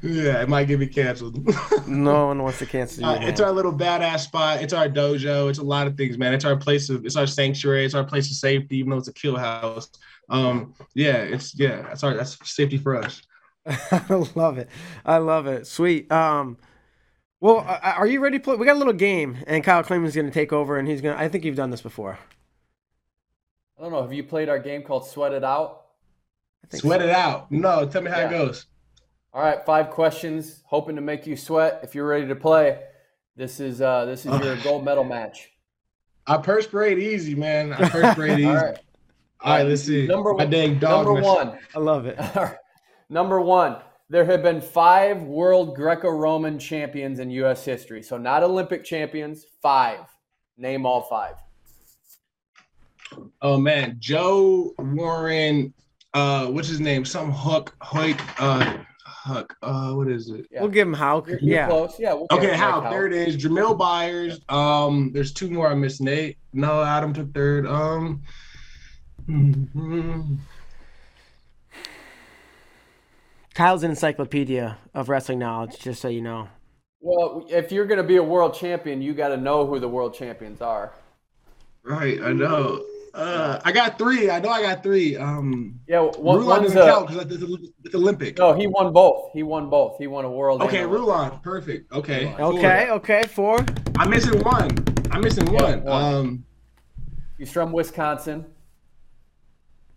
Yeah, 0.02 0.42
it 0.42 0.48
might 0.48 0.64
get 0.64 0.80
me 0.80 0.88
canceled. 0.88 1.48
No 1.86 2.26
one 2.26 2.42
wants 2.42 2.58
to 2.58 2.66
cancel 2.66 3.04
you. 3.04 3.08
Uh, 3.08 3.18
it's 3.20 3.40
our 3.40 3.52
little 3.52 3.72
badass 3.72 4.18
spot. 4.18 4.60
It's 4.60 4.72
our 4.72 4.88
dojo. 4.88 5.48
It's 5.48 5.60
a 5.60 5.64
lot 5.64 5.86
of 5.86 5.96
things, 5.96 6.18
man. 6.18 6.34
It's 6.34 6.44
our 6.44 6.56
place 6.56 6.90
of. 6.90 7.06
It's 7.06 7.14
our 7.14 7.28
sanctuary. 7.28 7.84
It's 7.84 7.94
our 7.94 8.02
place 8.02 8.28
of 8.28 8.36
safety, 8.36 8.78
even 8.78 8.90
though 8.90 8.96
it's 8.96 9.06
a 9.06 9.12
kill 9.12 9.36
house. 9.36 9.88
Um, 10.28 10.74
yeah, 10.94 11.18
it's 11.18 11.56
yeah. 11.56 11.82
That's 11.82 12.02
our 12.02 12.14
that's 12.14 12.36
safety 12.50 12.78
for 12.78 12.96
us. 12.96 13.22
I 13.66 14.24
love 14.34 14.58
it. 14.58 14.68
I 15.04 15.18
love 15.18 15.46
it. 15.46 15.68
Sweet. 15.68 16.10
Um, 16.10 16.58
well, 17.40 17.58
uh, 17.58 17.78
are 17.96 18.06
you 18.06 18.20
ready 18.20 18.38
to 18.38 18.44
play? 18.44 18.56
We 18.56 18.66
got 18.66 18.76
a 18.76 18.78
little 18.78 18.92
game, 18.92 19.38
and 19.46 19.62
Kyle 19.62 19.82
Klingman's 19.82 20.14
going 20.14 20.26
to 20.26 20.32
take 20.32 20.52
over, 20.52 20.78
and 20.78 20.88
he's 20.88 21.00
going. 21.00 21.16
to 21.16 21.22
I 21.22 21.28
think 21.28 21.44
you've 21.44 21.56
done 21.56 21.70
this 21.70 21.82
before. 21.82 22.18
I 23.78 23.82
don't 23.82 23.92
know. 23.92 24.02
Have 24.02 24.12
you 24.12 24.24
played 24.24 24.48
our 24.48 24.58
game 24.58 24.82
called 24.82 25.06
Sweat 25.06 25.32
It 25.32 25.44
Out? 25.44 25.82
Sweat 26.72 27.00
so. 27.00 27.06
it 27.06 27.10
out. 27.10 27.52
No, 27.52 27.86
tell 27.86 28.02
me 28.02 28.10
how 28.10 28.18
Yeah. 28.20 28.26
it 28.28 28.30
goes. 28.30 28.66
All 29.32 29.42
right, 29.42 29.64
five 29.66 29.90
questions, 29.90 30.62
hoping 30.64 30.96
to 30.96 31.02
make 31.02 31.26
you 31.26 31.36
sweat. 31.36 31.80
If 31.82 31.94
you're 31.94 32.06
ready 32.08 32.26
to 32.26 32.34
play, 32.34 32.80
this 33.36 33.60
is 33.60 33.82
uh, 33.82 34.06
this 34.06 34.24
is 34.24 34.40
your 34.42 34.56
gold 34.58 34.84
medal 34.84 35.04
match. 35.04 35.50
I 36.26 36.38
perspirate 36.38 36.98
easy, 36.98 37.34
man. 37.34 37.72
I 37.74 37.88
perspirate 37.88 38.38
easy. 38.38 38.46
All 38.46 38.56
All 38.56 38.62
right, 38.62 38.78
right, 39.44 39.66
let's 39.66 39.82
see. 39.82 40.06
Number 40.06 40.30
My 40.32 40.44
one- 40.44 40.50
dang 40.50 40.78
dog. 40.78 41.04
number 41.06 41.20
one. 41.20 41.58
I 41.74 41.78
love 41.78 42.06
it. 42.06 42.18
Number 43.10 43.40
one, 43.40 43.76
there 44.08 44.24
have 44.24 44.42
been 44.42 44.60
five 44.60 45.22
world 45.22 45.74
Greco 45.74 46.08
Roman 46.10 46.58
champions 46.58 47.18
in 47.18 47.30
U.S. 47.30 47.64
history. 47.64 48.02
So, 48.02 48.16
not 48.16 48.42
Olympic 48.42 48.84
champions, 48.84 49.44
five. 49.62 50.00
Name 50.58 50.86
all 50.86 51.02
five. 51.02 51.34
Oh 53.42 53.58
man, 53.58 53.96
Joe 53.98 54.74
Warren. 54.78 55.72
Uh, 56.14 56.46
what's 56.46 56.68
his 56.68 56.80
name? 56.80 57.04
Some 57.04 57.30
Hook 57.30 57.74
Hoik. 57.82 58.18
Uh, 58.38 58.78
Huck. 59.04 59.56
Uh, 59.62 59.92
what 59.92 60.08
is 60.08 60.30
it? 60.30 60.46
Yeah. 60.50 60.60
We'll 60.60 60.70
give 60.70 60.86
him 60.86 60.94
Houck. 60.94 61.26
You're, 61.28 61.38
you're 61.40 61.54
Yeah. 61.56 61.66
close. 61.66 61.98
Yeah. 61.98 62.14
We'll 62.14 62.26
Okay, 62.30 62.52
it 62.52 62.56
how? 62.56 62.80
There 62.88 63.06
it 63.06 63.12
is. 63.12 63.36
Jamil 63.36 63.76
Byers. 63.76 64.40
Um, 64.48 65.10
there's 65.12 65.32
two 65.32 65.50
more 65.50 65.68
I'm 65.68 65.80
missing. 65.80 66.06
Nate. 66.06 66.38
No, 66.52 66.82
Adam 66.82 67.12
took 67.12 67.34
third. 67.34 67.66
Um. 67.66 68.22
mhm. 69.28 70.38
Kyle's 73.56 73.82
an 73.84 73.90
encyclopedia 73.90 74.76
of 74.92 75.08
wrestling 75.08 75.38
knowledge, 75.38 75.78
just 75.78 76.02
so 76.02 76.08
you 76.08 76.20
know. 76.20 76.46
Well, 77.00 77.46
if 77.48 77.72
you're 77.72 77.86
going 77.86 77.96
to 77.96 78.04
be 78.06 78.16
a 78.16 78.22
world 78.22 78.52
champion, 78.52 79.00
you 79.00 79.14
got 79.14 79.28
to 79.28 79.38
know 79.38 79.66
who 79.66 79.80
the 79.80 79.88
world 79.88 80.12
champions 80.12 80.60
are. 80.60 80.92
Right, 81.82 82.20
I 82.20 82.34
know. 82.34 82.84
Uh, 83.14 83.58
I 83.64 83.72
got 83.72 83.96
three. 83.96 84.28
I 84.28 84.40
know 84.40 84.50
I 84.50 84.60
got 84.60 84.82
three. 84.82 85.16
Um, 85.16 85.80
Yeah, 85.88 86.00
one, 86.00 86.40
Rulon 86.40 86.64
one's 86.64 86.74
doesn't 86.74 86.82
a, 86.82 86.84
count 86.84 87.08
because 87.08 87.32
it's, 87.32 87.70
it's 87.82 87.94
Olympic. 87.94 88.36
no. 88.36 88.52
He 88.52 88.66
won 88.66 88.92
both. 88.92 89.30
He 89.32 89.42
won 89.42 89.70
both. 89.70 89.96
He 89.96 90.06
won 90.06 90.26
a 90.26 90.30
world. 90.30 90.60
Okay, 90.60 90.84
Rulon, 90.84 91.38
perfect. 91.42 91.90
Okay. 91.94 92.34
Okay, 92.38 92.84
cool. 92.88 92.96
okay, 92.96 93.22
four. 93.22 93.64
I'm 93.98 94.10
missing 94.10 94.38
one. 94.40 94.68
I'm 95.12 95.22
missing 95.22 95.46
Yeah, 95.50 95.62
one. 95.76 95.84
one. 95.84 96.04
Um, 96.14 96.44
He's 97.38 97.50
from 97.50 97.72
Wisconsin. 97.72 98.44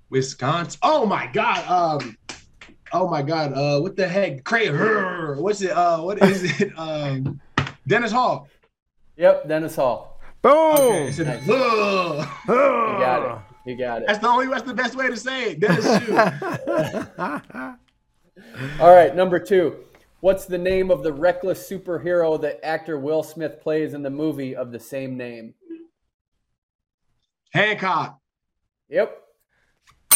Wisconsin. 0.09 0.79
Oh 0.81 1.05
my 1.05 1.27
God. 1.33 2.01
Um. 2.01 2.15
Oh 2.91 3.07
my 3.07 3.21
God. 3.21 3.53
Uh, 3.53 3.79
what 3.79 3.95
the 3.95 4.07
heck? 4.07 4.43
Cray. 4.43 4.69
What's 5.35 5.61
it? 5.61 5.71
Uh, 5.71 6.01
what 6.01 6.21
is 6.23 6.59
it? 6.61 6.71
Um, 6.77 7.39
Dennis 7.87 8.11
Hall. 8.11 8.47
Yep, 9.17 9.47
Dennis 9.47 9.75
Hall. 9.75 10.19
Boom. 10.41 10.51
Okay. 10.53 11.07
it's 11.07 11.19
a- 11.19 11.25
Nice. 11.25 11.49
Ugh. 11.49 12.27
You 12.47 12.53
got 12.53 13.23
it. 13.23 13.39
You 13.69 13.77
got 13.77 14.01
it. 14.01 14.07
That's 14.07 14.19
the 14.19 14.27
only. 14.27 14.47
That's 14.47 14.63
the 14.63 14.73
best 14.73 14.95
way 14.95 15.07
to 15.07 15.17
say 15.17 15.51
it. 15.51 15.59
Dennis 15.59 15.85
Shoe. 16.05 16.17
All 18.79 18.93
right, 18.93 19.15
number 19.15 19.39
two. 19.39 19.77
What's 20.21 20.45
the 20.45 20.57
name 20.57 20.91
of 20.91 21.03
the 21.03 21.13
reckless 21.13 21.69
superhero 21.69 22.41
that 22.41 22.65
actor 22.65 22.99
Will 22.99 23.23
Smith 23.23 23.61
plays 23.61 23.93
in 23.93 24.03
the 24.03 24.09
movie 24.09 24.55
of 24.55 24.71
the 24.71 24.79
same 24.79 25.17
name? 25.17 25.53
Hancock. 27.51 28.19
Yep. 28.89 29.17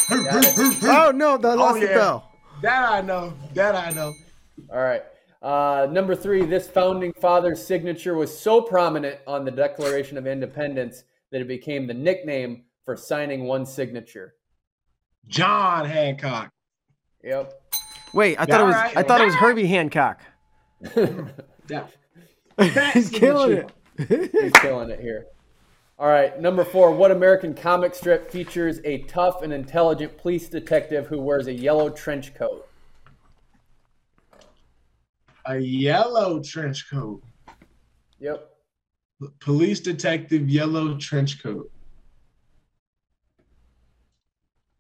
Oh 0.10 1.12
no, 1.16 1.36
I 1.36 1.54
lost 1.54 1.80
the 1.80 1.88
yeah. 1.88 1.94
bell. 1.94 2.32
That 2.64 2.90
I 2.90 3.02
know. 3.02 3.34
That 3.56 3.76
I 3.76 3.90
know. 3.92 4.14
All 4.72 4.80
right. 4.80 5.04
Uh, 5.42 5.86
number 5.92 6.16
three, 6.16 6.46
this 6.46 6.66
founding 6.66 7.12
father's 7.12 7.62
signature 7.62 8.16
was 8.16 8.36
so 8.36 8.62
prominent 8.62 9.20
on 9.28 9.44
the 9.44 9.52
Declaration 9.52 10.18
of 10.18 10.26
Independence 10.26 11.04
that 11.32 11.42
it 11.42 11.48
became 11.50 11.88
the 11.88 11.94
nickname 11.94 12.64
for 12.86 12.96
signing 12.96 13.44
one 13.44 13.66
signature. 13.66 14.36
John 15.28 15.84
Hancock. 15.84 16.54
Yep. 17.22 17.54
Wait, 18.14 18.40
I 18.40 18.46
thought 18.46 18.62
it 18.62 18.64
was 18.64 18.76
Alright. 18.76 18.98
I 18.98 19.04
thought 19.04 19.20
it 19.20 19.26
was 19.26 19.36
Herbie 19.36 19.68
Hancock. 19.68 20.22
Yeah. 21.70 21.88
He's 22.92 23.10
killing 23.10 23.54
it. 23.54 23.72
He's 24.34 24.52
killing 24.52 24.90
it 24.90 25.00
here. 25.00 25.28
All 26.04 26.10
right. 26.10 26.38
Number 26.38 26.66
four, 26.66 26.92
what 26.92 27.12
American 27.12 27.54
comic 27.54 27.96
strip 27.96 28.30
features 28.30 28.82
a 28.84 29.04
tough 29.04 29.42
and 29.42 29.54
intelligent 29.54 30.18
police 30.18 30.50
detective 30.50 31.08
who 31.08 31.22
wears 31.22 31.48
a 31.48 31.54
yellow 31.54 31.90
trench 31.90 32.36
coat? 32.36 32.68
A 35.46 35.58
yellow 35.58 36.42
trench 36.44 36.90
coat. 36.92 37.24
Yep. 38.20 38.50
Police 39.40 39.80
detective 39.80 40.50
yellow 40.50 40.98
trench 40.98 41.42
coat. 41.42 41.72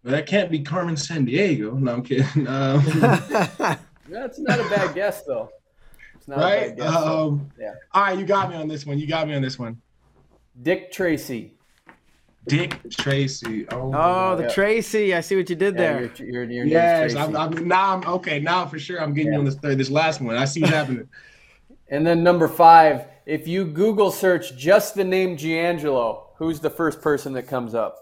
But 0.03 0.11
that 0.11 0.25
can't 0.25 0.51
be 0.51 0.59
Carmen 0.59 0.95
Sandiego. 0.95 1.79
No, 1.79 1.93
I'm 1.93 2.03
kidding. 2.03 2.47
Um, 2.49 2.83
That's 4.09 4.39
not 4.39 4.59
a 4.59 4.63
bad 4.63 4.93
guess, 4.93 5.23
though. 5.23 5.49
It's 6.15 6.27
not 6.27 6.39
a 6.39 6.41
right? 6.41 6.59
bad 6.67 6.77
guess. 6.79 6.93
though. 6.93 7.27
Um, 7.29 7.49
Yeah. 7.57 7.75
All 7.93 8.03
right, 8.03 8.19
you 8.19 8.25
got 8.25 8.49
me 8.49 8.57
on 8.57 8.67
this 8.67 8.85
one. 8.85 8.99
You 8.99 9.07
got 9.07 9.25
me 9.25 9.35
on 9.35 9.41
this 9.41 9.57
one. 9.57 9.81
Dick 10.61 10.91
Tracy. 10.91 11.57
Dick 12.47 12.79
Tracy. 12.91 13.65
Oh, 13.69 13.91
Oh, 13.93 14.35
the 14.35 14.43
Yeah. 14.43 14.49
Tracy. 14.49 15.13
I 15.15 15.21
see 15.21 15.35
what 15.37 15.49
you 15.49 15.55
did 15.55 15.75
Yeah, 15.75 15.79
there. 15.79 16.01
you're, 16.17 16.27
you're, 16.27 16.43
you're 16.43 16.65
yes. 16.65 17.15
I'm, 17.15 17.35
I'm, 17.35 17.67
now 17.67 17.93
I'm 17.95 18.05
okay. 18.15 18.39
Now 18.39 18.65
for 18.65 18.77
sure, 18.79 19.01
I'm 19.01 19.13
getting 19.13 19.27
Yeah. 19.31 19.33
you 19.35 19.39
on 19.39 19.45
this 19.45 19.55
third, 19.55 19.77
this 19.77 19.89
last 19.89 20.19
one. 20.21 20.35
I 20.35 20.45
see 20.45 20.61
what's 20.61 20.73
happening. 20.73 21.07
And 21.89 22.07
then 22.07 22.23
number 22.23 22.47
five, 22.47 23.05
if 23.27 23.47
you 23.47 23.65
Google 23.65 24.09
search 24.09 24.57
just 24.57 24.95
the 24.95 25.03
name 25.03 25.37
G'Angelo, 25.37 26.27
who's 26.37 26.59
the 26.59 26.69
first 26.69 27.01
person 27.01 27.33
that 27.33 27.43
comes 27.43 27.75
up? 27.75 27.97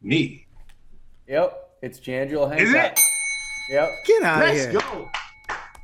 Me. 0.00 0.46
Yep, 1.26 1.70
it's 1.82 1.98
G'Angelo 1.98 2.56
Is 2.56 2.70
Hancock. 2.72 2.98
it? 2.98 3.00
Yep. 3.70 3.90
Get 4.06 4.22
out 4.22 4.42
of 4.42 4.48
Let's 4.48 4.64
here. 4.66 4.72
go. 4.80 5.10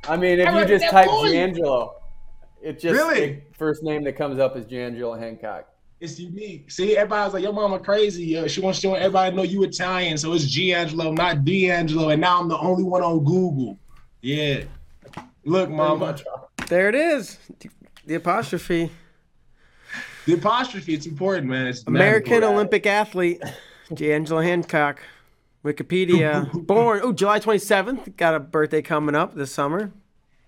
I 0.07 0.15
mean, 0.15 0.39
if 0.39 0.47
I 0.47 0.61
you 0.61 0.65
just 0.67 0.85
type 0.89 1.07
boy. 1.07 1.27
G'Angelo, 1.29 1.93
it 2.61 2.79
just 2.79 2.93
Really? 2.93 3.33
the 3.33 3.41
first 3.57 3.83
name 3.83 4.03
that 4.03 4.13
comes 4.13 4.39
up 4.39 4.55
is 4.57 4.65
G'Angelo 4.65 5.17
Hancock. 5.17 5.67
It's 5.99 6.19
unique. 6.19 6.69
See, 6.69 6.95
everybody's 6.95 7.33
like, 7.33 7.43
your 7.43 7.53
mama 7.53 7.79
crazy. 7.79 8.37
Uh, 8.37 8.47
she 8.47 8.61
wants 8.61 8.79
to 8.81 8.89
want 8.89 9.01
everybody 9.01 9.31
to 9.31 9.37
know 9.37 9.43
you 9.43 9.63
Italian. 9.63 10.17
So 10.17 10.33
it's 10.33 10.45
G'Angelo, 10.45 11.15
not 11.15 11.43
D'Angelo. 11.43 12.09
And 12.09 12.21
now 12.21 12.39
I'm 12.39 12.47
the 12.47 12.57
only 12.57 12.83
one 12.83 13.01
on 13.01 13.23
Google. 13.23 13.79
Yeah. 14.21 14.63
Look, 15.43 15.69
mama. 15.69 16.17
There 16.67 16.89
it 16.89 16.95
is. 16.95 17.39
The 18.05 18.15
apostrophe. 18.15 18.91
The 20.25 20.33
apostrophe, 20.33 20.93
it's 20.93 21.05
important, 21.05 21.47
man. 21.47 21.67
It's 21.67 21.83
American 21.87 22.33
important. 22.33 22.53
Olympic 22.55 22.85
athlete, 22.85 23.41
G'Angelo 23.89 24.43
Hancock. 24.43 25.01
Wikipedia. 25.63 26.51
Born, 26.67 27.01
oh, 27.03 27.11
July 27.11 27.39
27th. 27.39 28.15
Got 28.17 28.35
a 28.35 28.39
birthday 28.39 28.81
coming 28.81 29.15
up 29.15 29.35
this 29.35 29.51
summer. 29.51 29.91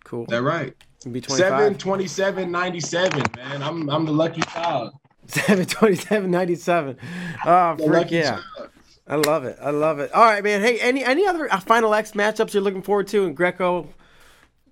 Cool. 0.04 0.26
That 0.28 0.44
right. 0.44 0.76
Be 1.04 1.22
7 1.22 1.76
25. 1.76 1.78
27 1.78 2.52
97, 2.52 3.24
man. 3.36 3.64
I'm 3.64 3.90
I'm 3.90 4.06
the 4.06 4.12
lucky 4.12 4.42
child. 4.42 4.94
7 5.28 5.66
27 5.66 6.30
97. 6.30 6.98
Oh, 7.46 7.78
frick 7.78 8.12
yeah. 8.12 8.32
child. 8.32 8.70
I 9.08 9.16
love 9.16 9.44
it. 9.46 9.58
I 9.62 9.72
love 9.72 10.00
it. 10.00 10.12
All 10.14 10.24
right, 10.24 10.44
man. 10.44 10.62
Hey, 10.62 10.80
any 10.80 11.04
any 11.04 11.26
other 11.26 11.52
uh, 11.52 11.60
Final 11.60 11.94
X 11.94 12.12
matchups 12.12 12.54
you're 12.54 12.62
looking 12.64 12.82
forward 12.82 13.08
to 13.08 13.26
in 13.26 13.34
Greco 13.34 13.88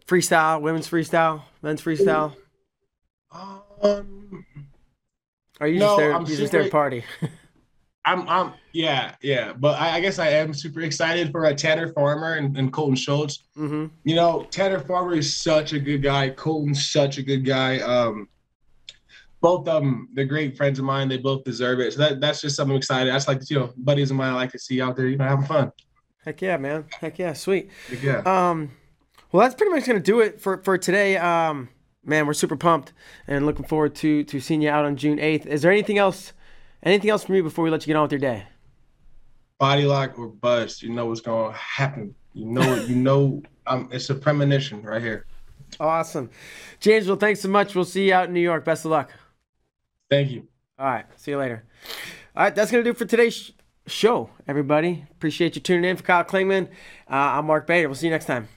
freestyle, 0.05 0.61
women's 0.61 0.89
freestyle, 0.89 1.43
men's 1.61 1.81
freestyle? 1.81 2.35
Um, 3.31 4.45
Are 5.59 5.67
you 5.67 5.79
No, 5.79 5.85
just 5.87 5.97
there? 5.97 6.13
I'm 6.13 6.25
you 6.25 6.37
just 6.37 6.51
there 6.51 6.63
to 6.63 6.69
party? 6.69 7.03
I'm 8.07 8.27
I'm 8.29 8.53
yeah, 8.71 9.15
yeah. 9.21 9.51
But 9.53 9.79
I, 9.79 9.97
I 9.97 9.99
guess 9.99 10.17
I 10.17 10.29
am 10.29 10.53
super 10.53 10.81
excited 10.81 11.29
for 11.29 11.45
uh, 11.45 11.53
Tanner 11.53 11.91
Farmer 11.91 12.35
and, 12.35 12.57
and 12.57 12.71
Colton 12.71 12.95
Schultz. 12.95 13.43
mm-hmm. 13.57 13.87
You 14.05 14.15
know, 14.15 14.47
Tanner 14.49 14.79
Farmer 14.79 15.13
is 15.13 15.35
such 15.35 15.73
a 15.73 15.79
good 15.79 16.01
guy. 16.01 16.29
Colton's 16.29 16.89
such 16.89 17.17
a 17.17 17.23
good 17.23 17.45
guy. 17.45 17.79
Um, 17.79 18.29
both 19.41 19.67
of 19.67 19.83
them, 19.83 20.07
they're 20.13 20.25
great 20.25 20.55
friends 20.55 20.79
of 20.79 20.85
mine. 20.85 21.09
They 21.09 21.17
both 21.17 21.43
deserve 21.43 21.81
it. 21.81 21.93
So 21.93 21.99
that, 21.99 22.21
that's 22.21 22.41
just 22.41 22.55
something 22.55 22.71
I'm 22.71 22.77
excited. 22.77 23.13
That's 23.13 23.27
like 23.27 23.47
you 23.49 23.59
know, 23.59 23.73
buddies 23.75 24.09
of 24.09 24.17
mine 24.17 24.31
I 24.31 24.35
like 24.35 24.51
to 24.53 24.59
see 24.59 24.81
out 24.81 24.95
there, 24.95 25.07
you 25.07 25.17
know, 25.17 25.25
having 25.25 25.45
fun. 25.45 25.71
Heck 26.23 26.41
yeah, 26.41 26.55
man. 26.55 26.85
Heck 27.01 27.19
yeah, 27.19 27.33
sweet. 27.33 27.69
Yeah. 28.01 28.19
Um, 28.19 28.71
well, 29.33 29.43
that's 29.43 29.55
pretty 29.55 29.73
much 29.73 29.85
gonna 29.85 29.99
do 29.99 30.21
it 30.21 30.39
for 30.39 30.63
for 30.63 30.77
today. 30.77 31.17
Um, 31.17 31.67
man, 32.05 32.25
we're 32.25 32.33
super 32.33 32.55
pumped 32.55 32.93
and 33.27 33.45
looking 33.45 33.65
forward 33.65 33.95
to 33.95 34.23
to 34.23 34.39
seeing 34.39 34.61
you 34.61 34.69
out 34.69 34.85
on 34.85 34.95
June 34.95 35.19
eighth. 35.19 35.45
Is 35.45 35.61
there 35.61 35.71
anything 35.73 35.97
else? 35.97 36.31
Anything 36.87 37.09
else 37.09 37.25
from 37.25 37.35
you 37.35 37.43
before 37.43 37.65
we 37.65 37.69
let 37.69 37.81
you 37.81 37.87
get 37.87 37.97
on 37.97 38.03
with 38.03 38.13
your 38.13 38.19
day? 38.19 38.45
Body 39.59 39.83
lock 39.83 40.17
or 40.17 40.29
bust. 40.29 40.81
You 40.81 40.89
know 40.91 41.07
what's 41.07 41.19
gonna 41.19 41.51
happen. 41.51 42.15
You 42.33 42.45
know 42.45 42.75
it. 42.75 42.87
You 42.87 42.95
know. 42.95 43.43
Um, 43.65 43.89
it's 43.91 44.09
a 44.09 44.15
premonition 44.15 44.81
right 44.83 45.01
here. 45.01 45.25
Awesome, 45.81 46.29
James. 46.79 47.05
Well, 47.05 47.17
thanks 47.17 47.41
so 47.41 47.49
much. 47.49 47.75
We'll 47.75 47.83
see 47.83 48.07
you 48.07 48.13
out 48.13 48.29
in 48.29 48.33
New 48.33 48.39
York. 48.39 48.63
Best 48.63 48.85
of 48.85 48.91
luck. 48.91 49.11
Thank 50.09 50.31
you. 50.31 50.47
All 50.79 50.85
right. 50.85 51.05
See 51.17 51.31
you 51.31 51.37
later. 51.37 51.65
All 52.33 52.43
right. 52.43 52.55
That's 52.55 52.71
going 52.71 52.81
to 52.81 52.89
do 52.89 52.93
for 52.93 53.03
today's 53.03 53.35
sh- 53.35 53.51
show, 53.85 54.29
everybody. 54.47 55.05
Appreciate 55.11 55.55
you 55.55 55.61
tuning 55.61 55.89
in 55.89 55.97
for 55.97 56.03
Kyle 56.03 56.23
Klingman. 56.23 56.67
Uh, 57.11 57.15
I'm 57.15 57.47
Mark 57.47 57.67
Bader. 57.67 57.89
We'll 57.89 57.95
see 57.95 58.07
you 58.07 58.11
next 58.11 58.27
time. 58.27 58.47